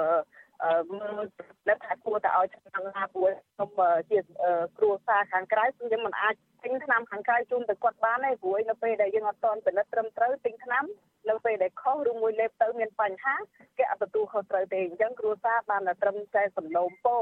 [1.18, 1.24] ល
[1.68, 3.70] ដែលថាគួរតែឲ្យឆ្នាំណាព្រោះខ្ញុំ
[4.10, 4.18] ជា
[4.78, 10.84] គ្រួសារខាងក្រៅខ្ញុំមិនអាចទិញថ្នាំខាងក្រៅជូនទៅគាត់បានទេព្រោះនៅពេលដែលយើងអត់ទាន់ពិនិត្យត្រឹមត្រូវទិញថ្នាំ
[11.28, 13.34] នៅពេលដែលខុសឬមួយលេបទៅមានបញ្ហា
[13.78, 17.18] គេអត់ទទួលខុសត្រូវទេអញ្ចឹងគ្រួសារបានតែត្រឹមតែសំឡូមពោ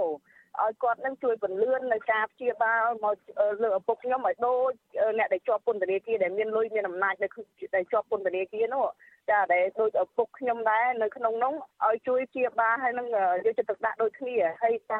[0.62, 3.16] ឲ្យគាត់នឹងជួយពន្លឿននៅការព្យាបាលមក
[3.62, 4.72] លើឪពុកខ្ញុំឲ្យដូច
[5.18, 7.30] អ្នកដែលជាប់ពន្ធនាគារដែលមានលុយមានអំណាចដែល
[7.74, 8.84] ដែលជាប់ពន្ធនាគារនោះ
[9.30, 11.54] ចាដែលដូចឪពុកខ្ញុំដែរនៅក្នុងនោះ
[11.86, 13.06] ឲ្យជួយព្យាបាលហើយនឹង
[13.44, 14.98] យកចិត្តទុកដាក់ដូចគ្នាហើយថា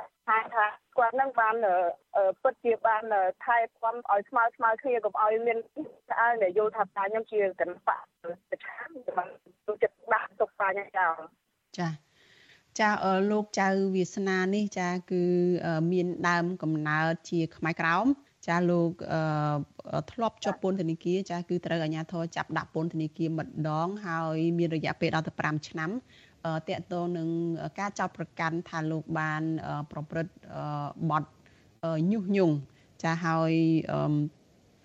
[0.54, 1.54] ថាគាត់នឹងបាន
[2.42, 3.02] ពិតជាបាន
[3.44, 5.58] ថែទាំឲ្យស្មើស្មើគ្នាកុំឲ្យមាន
[6.10, 8.02] ស្អើដែលយល់ថាតាខ្ញុំជាគណៈបក
[8.50, 9.28] ប្រឆាំងបាន
[9.66, 11.16] យកចិត្តដាក់ទុកតាខ្ញុំចោល
[11.78, 11.88] ចា
[12.80, 12.90] ចា
[13.30, 15.22] លោកចៅវាសនានេះចាគឺ
[15.92, 18.06] មានដើមកំណើតជាខ្មែរក្រោម
[18.46, 18.90] ចាលោក
[20.12, 27.28] ធ្លាប់ជាប់ពន្ធនាគារចាគឺត្រូវអាជ្ញាធរចាប់ដាក់ពន្ធនាគារម្ដង ហើយមានរយៈពេលដល់ទៅ5ឆ្នាំតកតងនឹង
[27.78, 29.42] ការចោទប្រកាន់ថាលោកបាន
[29.92, 30.34] ប្រព្រឹត្ត
[31.10, 31.24] បទ
[32.10, 32.54] ញុះញង់
[33.02, 33.52] ចាហើយ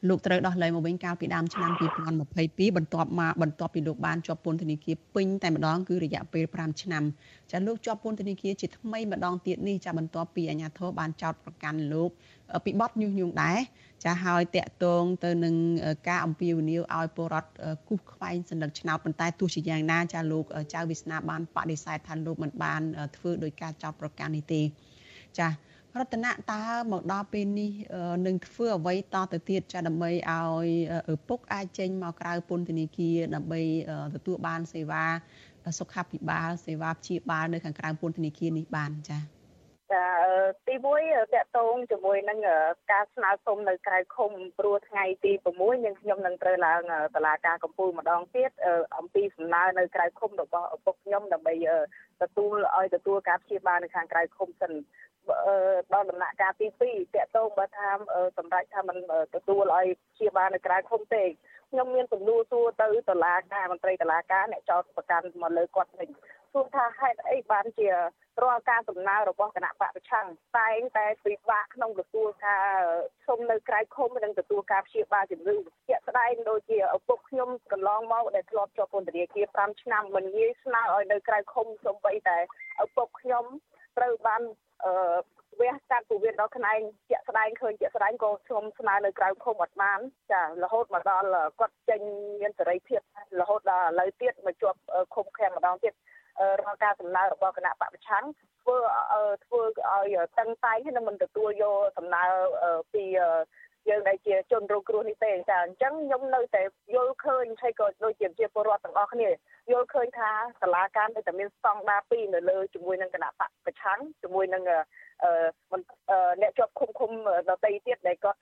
[0.08, 1.72] លោកត្រូវដោះលែងមកវិញកាលពីដើមឆ្នាំ
[2.20, 7.04] 2022បន្ទាប់មកបន្ទាប់ពីលោកបានជាប់ពន្ធនាគារពេញតែម្ដងគឺរយៈពេល5ឆ្នាំ
[7.52, 12.10] ចាលោកជាប់ពន្ធនាគារជាថ្មីម្ដងទៀតនេះចាបន្ទាប់ពីអាជ្ញាធរបានចោទប្រកាន់លោក
[12.66, 13.60] ពីបទញុះញង់ដែរ
[14.06, 15.56] ចាហើយតាក់ទងទៅនឹង
[16.08, 17.52] ការអំពាវនាវឲ្យពលរដ្ឋ
[17.88, 22.82] គូសខ្វែងសញ្ញាឆ្នោតប៉ុន្តែទោះជាយ៉ាងណាចាលោកចៅវិស្នាបានបដិសេធថាលោកមិនបាន
[23.18, 24.62] ធ្វើដោយការចោទប្រកាន់នេះទេ
[25.40, 25.48] ចា
[25.98, 27.72] រតនៈតើមកដល់ពេលនេះ
[28.28, 30.68] នឹងធ្វើអ្វីតទៅទៀតចាដើម្បីឲ្យ
[31.14, 33.62] ឪពុកអាចចេញមកក្រៅពន្ធនាគារដើម្បី
[34.16, 35.06] ទទួលបានសេវា
[35.80, 39.39] សុខាភិបាលសេវាព្យាបាលនៅខាងក្រៅពន្ធនាគារនេះបានចា៎
[39.94, 40.06] ចា
[40.68, 42.40] ទី1តកតងជាមួយនឹង
[42.92, 46.82] ការស្នើសុំនៅក្រៅឃុំព្រោះថ្ងៃទី6យើងខ្ញុំនឹងត្រូវឡើង
[47.16, 48.52] តឡាការកម្ពុជាម្ដងទៀត
[48.98, 51.54] អំពីសំណើនៅក្រៅឃុំរបស់ឪពុកខ្ញុំដើម្បី
[52.22, 54.74] ទទួលឲ្យទទួលការព្យាបាលនៅខាងក្រៅឃុំសិន
[55.94, 57.90] ដល់ដំណាក់កាលទី2តកតងបើថា
[58.38, 58.98] សម្រាប់ថាมัน
[59.36, 61.24] ទទួលឲ្យព្យាបាលនៅក្រៅឃុំទេ
[61.72, 66.10] ខ្ញុំមានសំណួរសួរទៅតុលាការមន្ត្រីតុលាការអ្នកចោទប្រកាន់មកលើគាត់វិញ
[66.54, 67.88] សួរថាហេតុអីបានជា
[68.44, 70.28] រាល់ការសំណើរបស់គណៈបកប្រឆាំង
[70.58, 72.70] តែងតែពិបាកក្នុងទទួលការ
[73.26, 75.56] ឈុំនៅក្រៅឃុំនិងទទួលការព្យាបាលជំងឺ
[75.88, 82.38] ជាក់ស្ដែងដូចជាឪពុកខ្ញុំកន្លងមកដែលធ្លាប់ជាប់ពន្ធនាគារ5ឆ្នាំមិនងាយស្នើឲ្យនៅក្រៅឃុំសូម្បីតែ
[82.84, 83.46] ឪពុកខ្ញុំ
[83.98, 84.42] ត្រូវបាន
[84.86, 84.94] អឺ
[85.62, 86.80] វះកាត់ពវិនដល់ខ្នែង
[87.10, 90.00] ជាក់ស្ដែងឃើញជាក់ស្ដែងក៏ខ្ញុំស្នើនៅក្រៅឃុំអត់បាន
[90.32, 91.28] ចារហូតមកដល់
[91.60, 92.02] គាត់ចេញ
[92.42, 93.02] មានសេរីភាព
[93.40, 94.80] រហូតដល់ឥឡូវទៀតមកជាប់
[95.16, 95.94] ឃុំឃាំងម្ដងទៀត
[96.62, 98.26] រាល់ការសំណើរបស់គណៈបពប្រឆាំង
[98.62, 98.78] ធ្វើ
[99.46, 102.24] ធ្វើឲ្យតឹងតែងហើយនឹងមិនទទួលយកសំណើ
[102.94, 103.04] ពី
[103.90, 106.62] យើងដែលជាជនរងគ្រោះនេះទេចាអញ្ចឹងខ្ញុំនៅតែ
[106.96, 109.30] យល់ឃើញហើយក៏ដូចជាជាពលរដ្ឋទាំងអស់គ្នា
[109.72, 110.30] យល់ឃើញថា
[110.62, 114.64] សាលាការនៅតែមានស្តង់ដារពីរនៅលើជាមួយនឹងគណៈបកប្រឆាំងជាមួយនឹង
[115.24, 115.32] អឺ
[116.42, 117.12] អ្នកជាប់ឃុំឃុំ
[117.50, 118.40] ដតីទៀតដែលគាត់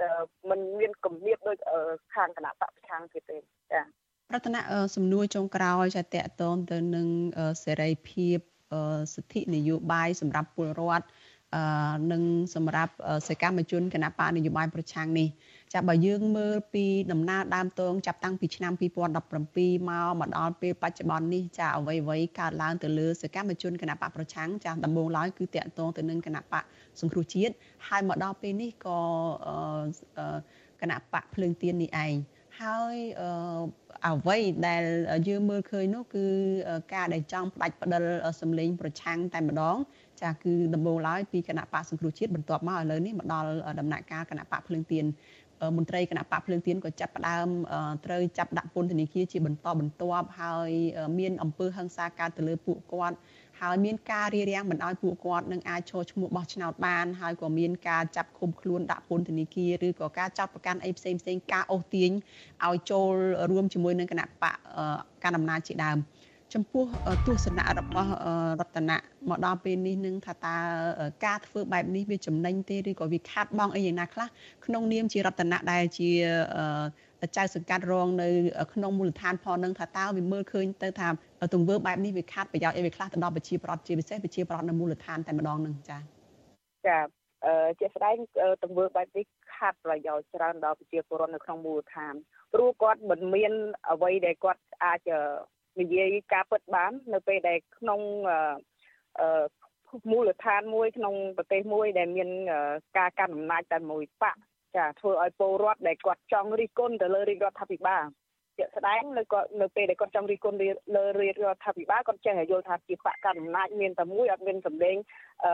[0.50, 1.58] មិនមានគំនាបដូច
[2.16, 3.38] ខាងគណៈបកប្រឆាំងទៀតទេ
[3.72, 3.82] ចា
[4.34, 4.62] រតនៈ
[4.96, 7.08] សំណួរចុងក្រោយចាតកតងទៅនឹង
[7.64, 8.38] សេរីភាព
[9.14, 11.06] សិទ្ធិនយោបាយសម្រាប់ពលរដ្ឋ
[12.12, 12.24] និង
[12.56, 12.94] សម្រាប់
[13.28, 15.28] សកម្មជនគណៈបកនយោបាយប្រឆាំងនេះ
[15.74, 26.64] ចាបើយើងមើលពីដំណើរដើមតងចាប់តាំងពីឆ្នាំ2017មកមកដល់ពេលបច្ចុប្បន្ននេះចាអ្វីអ្វីកើតឡើងទៅលើសកម្មជនគណៈបកប្រឆាំងចាដំបូងឡើយគឺតាក់ទងទៅនឹងគណៈបក
[27.00, 27.54] សង្គ្រោះជាតិ
[27.88, 29.00] ហើយមកដល់ពេលនេះក៏
[30.82, 32.16] គណៈបកភ្លើងទៀននេះឯង
[32.62, 32.96] ហើយ
[34.06, 34.38] អ្វី
[34.68, 34.84] ដែល
[35.28, 36.26] យើងមើលឃើញនោះគឺ
[36.94, 38.04] ការដែលចង់ផ្ដាច់ផ្ដិល
[38.42, 39.78] សម្លេងប្រឆាំងតែម្ដង
[40.22, 43.48] ចាគឺដំបូងឡើយពីគណៈបកសង្គ្រោះជាតិបន្ទាប់មកឥឡូវនេះមកដល់
[43.80, 45.06] ដំណាក់កាលគណៈបកភ្លើងទៀន
[45.78, 47.48] មន្ត្រីគណៈបកភ្លើងទៀនក៏ចាប់ផ្ដើម
[48.06, 50.72] ត្រូវចាប់ដាក់ពន្ធនាគារជាបន្តបន្ទាប់ហើយ
[51.20, 53.18] មានអំពើហិង្សាកើតទៅលើពួកគាត់
[53.60, 62.12] ហើយមានការរារាំងមិនឲ្យពួកគាត់នឹងអាចចូលឈ្មោះបោះឆ្នោតបានហើយក៏មានការចាប់ឃុំខ្លួនដាក់ពន្ធនាគារឬក៏ការចាប់ប្រកាន់អីផ្សេងផ្សេងការអូសទាញ
[62.66, 63.12] ឲ្យចូល
[63.52, 64.56] រួមជាមួយនឹងគណៈបក
[65.24, 66.00] កណ្ដាលអំណាចជាដើម
[66.54, 66.86] ចំពោះ
[67.26, 68.12] ទស្សនៈរបស់
[68.60, 68.98] រតនៈ
[69.30, 70.56] មកដល់ពេលនេះនឹងថាតើ
[71.26, 74.28] ការធ្វើបែបនេះវាចំណេញទេឬក៏វាខាតបង់អីយ៉ាងណាខ្លះ
[74.66, 76.10] ក្នុងនាមជារតនៈដែលជា
[77.38, 78.28] ចៅសង្កាត់រងនៅ
[78.74, 81.08] ក្នុងមូលដ្ឋានផងនឹងថាតើវាមើលឃើញទៅថា
[81.54, 86.02] ទង្វើបែបនេះវាខាតប្រយោជន៍អីវាខ្លះទៅដល់ប្រជាប្រដ្ឋជាពិសេសប្រជាប្រដ្ឋនៅមូលដ្ឋានតែម្ដងនឹងចា៎
[86.88, 86.98] ចា
[87.46, 88.18] អឺជាស្ដែង
[88.64, 92.14] ទង្វើបែបនេះខាតប្រយោជន៍ច្រើនដល់ប្រជាពលរដ្ឋនៅក្នុងមូលដ្ឋាន
[92.54, 93.54] ព្រោះគាត់មិនមាន
[93.92, 95.10] អ្វីដែលគាត់អាច
[95.80, 98.00] និយាយការពិតបាន នៅពេលដែលក្នុង
[99.20, 99.46] អឺ
[100.12, 102.30] មូលដ្ឋានមួយក្នុងប្រទេសមួយដែលមាន
[102.98, 104.38] ការកាន់អំណាចតែមួយបក
[104.76, 108.06] ចាធ្វើឲ្យពលរដ្ឋដែលគាត់ចង់រិះគន់ទៅលើរាជរដ្ឋាភិបាល
[108.58, 110.58] ជាក់ស្ដែងនៅគាត់នៅពេលដែលគាត់ចង់រិះគន់
[110.96, 114.98] លើរាជរដ្ឋាភិបាលគាត់ចេះតែយល់ថាជាបកកណ្ដាលអំណាចមានតែមួយអត់មានសម្លេង
[115.46, 115.52] អឺ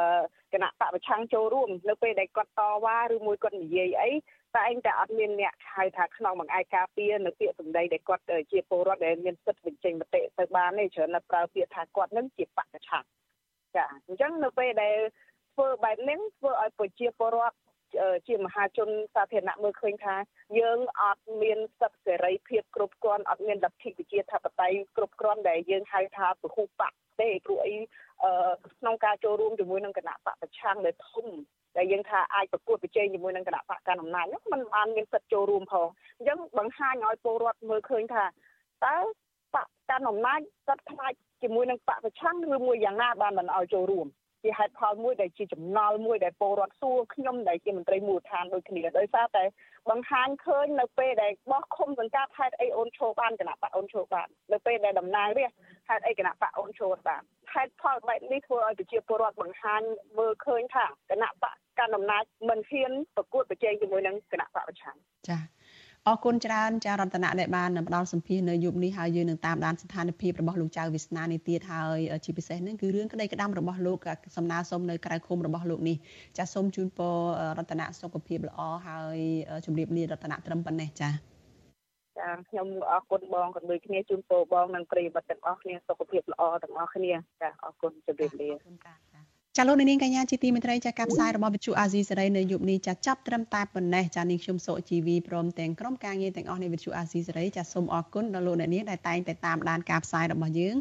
[0.53, 4.11] គណៈបកប្រឆាំងចូលរួមនៅពេលដែលគាត់តវ៉ាឬមួយគាត់និយាយអី
[4.55, 13.05] តែឯងតែអត់មានអ្នកហៅថាក្នុងបង្អែកការពារនៅពាក្យសម្ដីដែលគាត់ជាពលរដ្ឋដែលមានសិទ្ធិបញ្ចេញមតិទៅបានទេច្រើនតែប្រើពាក្យថាគាត់នឹងជាបកប្រឆាំង
[13.76, 14.97] ចាអញ្ចឹងនៅពេលដែល
[15.53, 17.57] ធ្វើបែបនេះធ្វើឲ្យប្រជាពលរដ្ឋ
[18.28, 20.16] ជាមហាជនសាធារណៈមើលឃើញថា
[20.60, 27.74] យើងអត់មានសិទ្ធិសេរីភាពគ្រប់គ្រាន់អត់មានលទ្ធិប្រជាធិបតេយ្យគ្រប់គ្រាន់ដែលយើងហៅថាពហុបកទេព្រោះអី
[28.80, 31.28] ក្នុងការចូលរួមជាមួយនឹងគណៈបកប្រឆាំងដែលធំ
[31.78, 35.88] ដែលយើងថាអាចប្រកួតប្រជែងជាមួយនឹងគណៈបកកណ្ដាលអំណាចនោះมันបានមានសិទ្ធិចូលរួមផង
[36.18, 38.24] អញ្ចឹងបង្ហាញឲ្យពលរដ្ឋមើលឃើញថា
[38.86, 38.98] តើ
[39.56, 41.14] បកកណ្ដាលអំណាចសិទ្ធិខ្លាច
[41.44, 44.08] ជាមួយនឹងបកប្រឆាំងឬមួយយ៉ាងណាបានមិនឲ្យចូលរួម
[44.44, 49.44] ជាហេតុផលមួយដែលជាចំណល់មួយដែលពលរដ្ឋសួរខ្ញុំដែលជាមន្ត្រីមូលដ្ឋានដូចគ្នាដោយសារតែ
[49.89, 57.22] បង្ហាញឃើញនៅពេលដែលបោះឃុំសង្កាត់ហេតុអីអូនឈោបានគណៈបកអូនឈោបាននៅពេលដែលតំណាងរាស្ត្រហេតុអីគណៈបកអូនឈោបាន
[57.54, 59.82] ហេតុផលបែបនេះធ្វើឲ្យប្រជាពលរដ្ឋបង្ហាញ
[60.18, 64.96] មើលឃើញថាគណៈបកកាន់អំណាចមិនហ៊ានប្រកួតប្រជែងជាមួយនឹងគណៈបកប្រឆាំង
[65.30, 65.39] ចា៎
[66.10, 73.97] អរគុណច្រើនចារតនៈដែលបានផ្ដល់សម្ភារនៅយប់នេះហើយយើងនឹងតាមដានស្ថានភាពរបស់លោកចៅវាសនានេះទៀតហើយជាពិសេសនឹងគឺរឿងក្តីក្តាំរបស់លោក
[74.38, 75.97] សំណើសុំនៅក្រៅឃុំរបស់លោកនេះ
[76.38, 77.16] ចាសូមជូនពរ
[77.58, 79.20] រតនៈសុខភាពល្អហើយ
[79.66, 81.10] ជម្រាបលារតនៈត្រឹមប៉ុណ្ណេះចា
[82.20, 88.76] ចាខ្ញុំអរគុណបងក៏ដូចគ្នាជូនពរបងនិងប្រិយមិត្តទាំងអស់គ្នាសុខភាពល្អទាំងអស់គ្នាចាអរគុណជម្រាបលាអរគុណ
[89.58, 100.76] ចាចាលោកនាងកញ្ញាជាទីមេត្រីចាកផ្សាយរបស់វិទ្យុអាស៊ីសេរីនៅយប់នេះចាចាប់ត្រឹមតែប៉ុណ្ណេះចានាងខ្ញុំសុជីវីព្រមទាំងក្រុមការងារទាំងអស់នៃវិទ្យុអាស៊ីសេរីចាសូមអរគុណដល់លោកអ្នកនាងដែលតែងតែតាមដានការផ្សាយរបស់យើង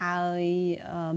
[0.00, 0.44] ហើយ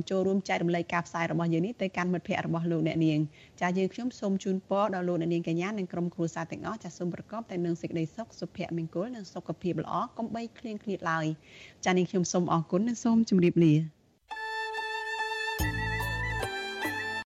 [0.10, 3.20] ចូលរួមចែករំលែកការផ្សាយរបស់យើងនេះទៅកាន់មិត្តភ័ក្តិរបស់លោកអ្នកនាង
[3.62, 11.26] ចាយើងខ្ញុំសូមជូនពរដល់លោកអ្នកនាងកញ្ញានិងក្រុមគ្រួសារទាំងអស់ចាសូមប្រកបតែនឹងសេចក្តីសុខសុភមង្គលនិងសុខភាពល្អកុំបីឃ្លៀងឃ្លាតឡើយ
[11.86, 13.97] ចានាងខ្ញុំសូមអរគុណនិងសូមជម្រាបលា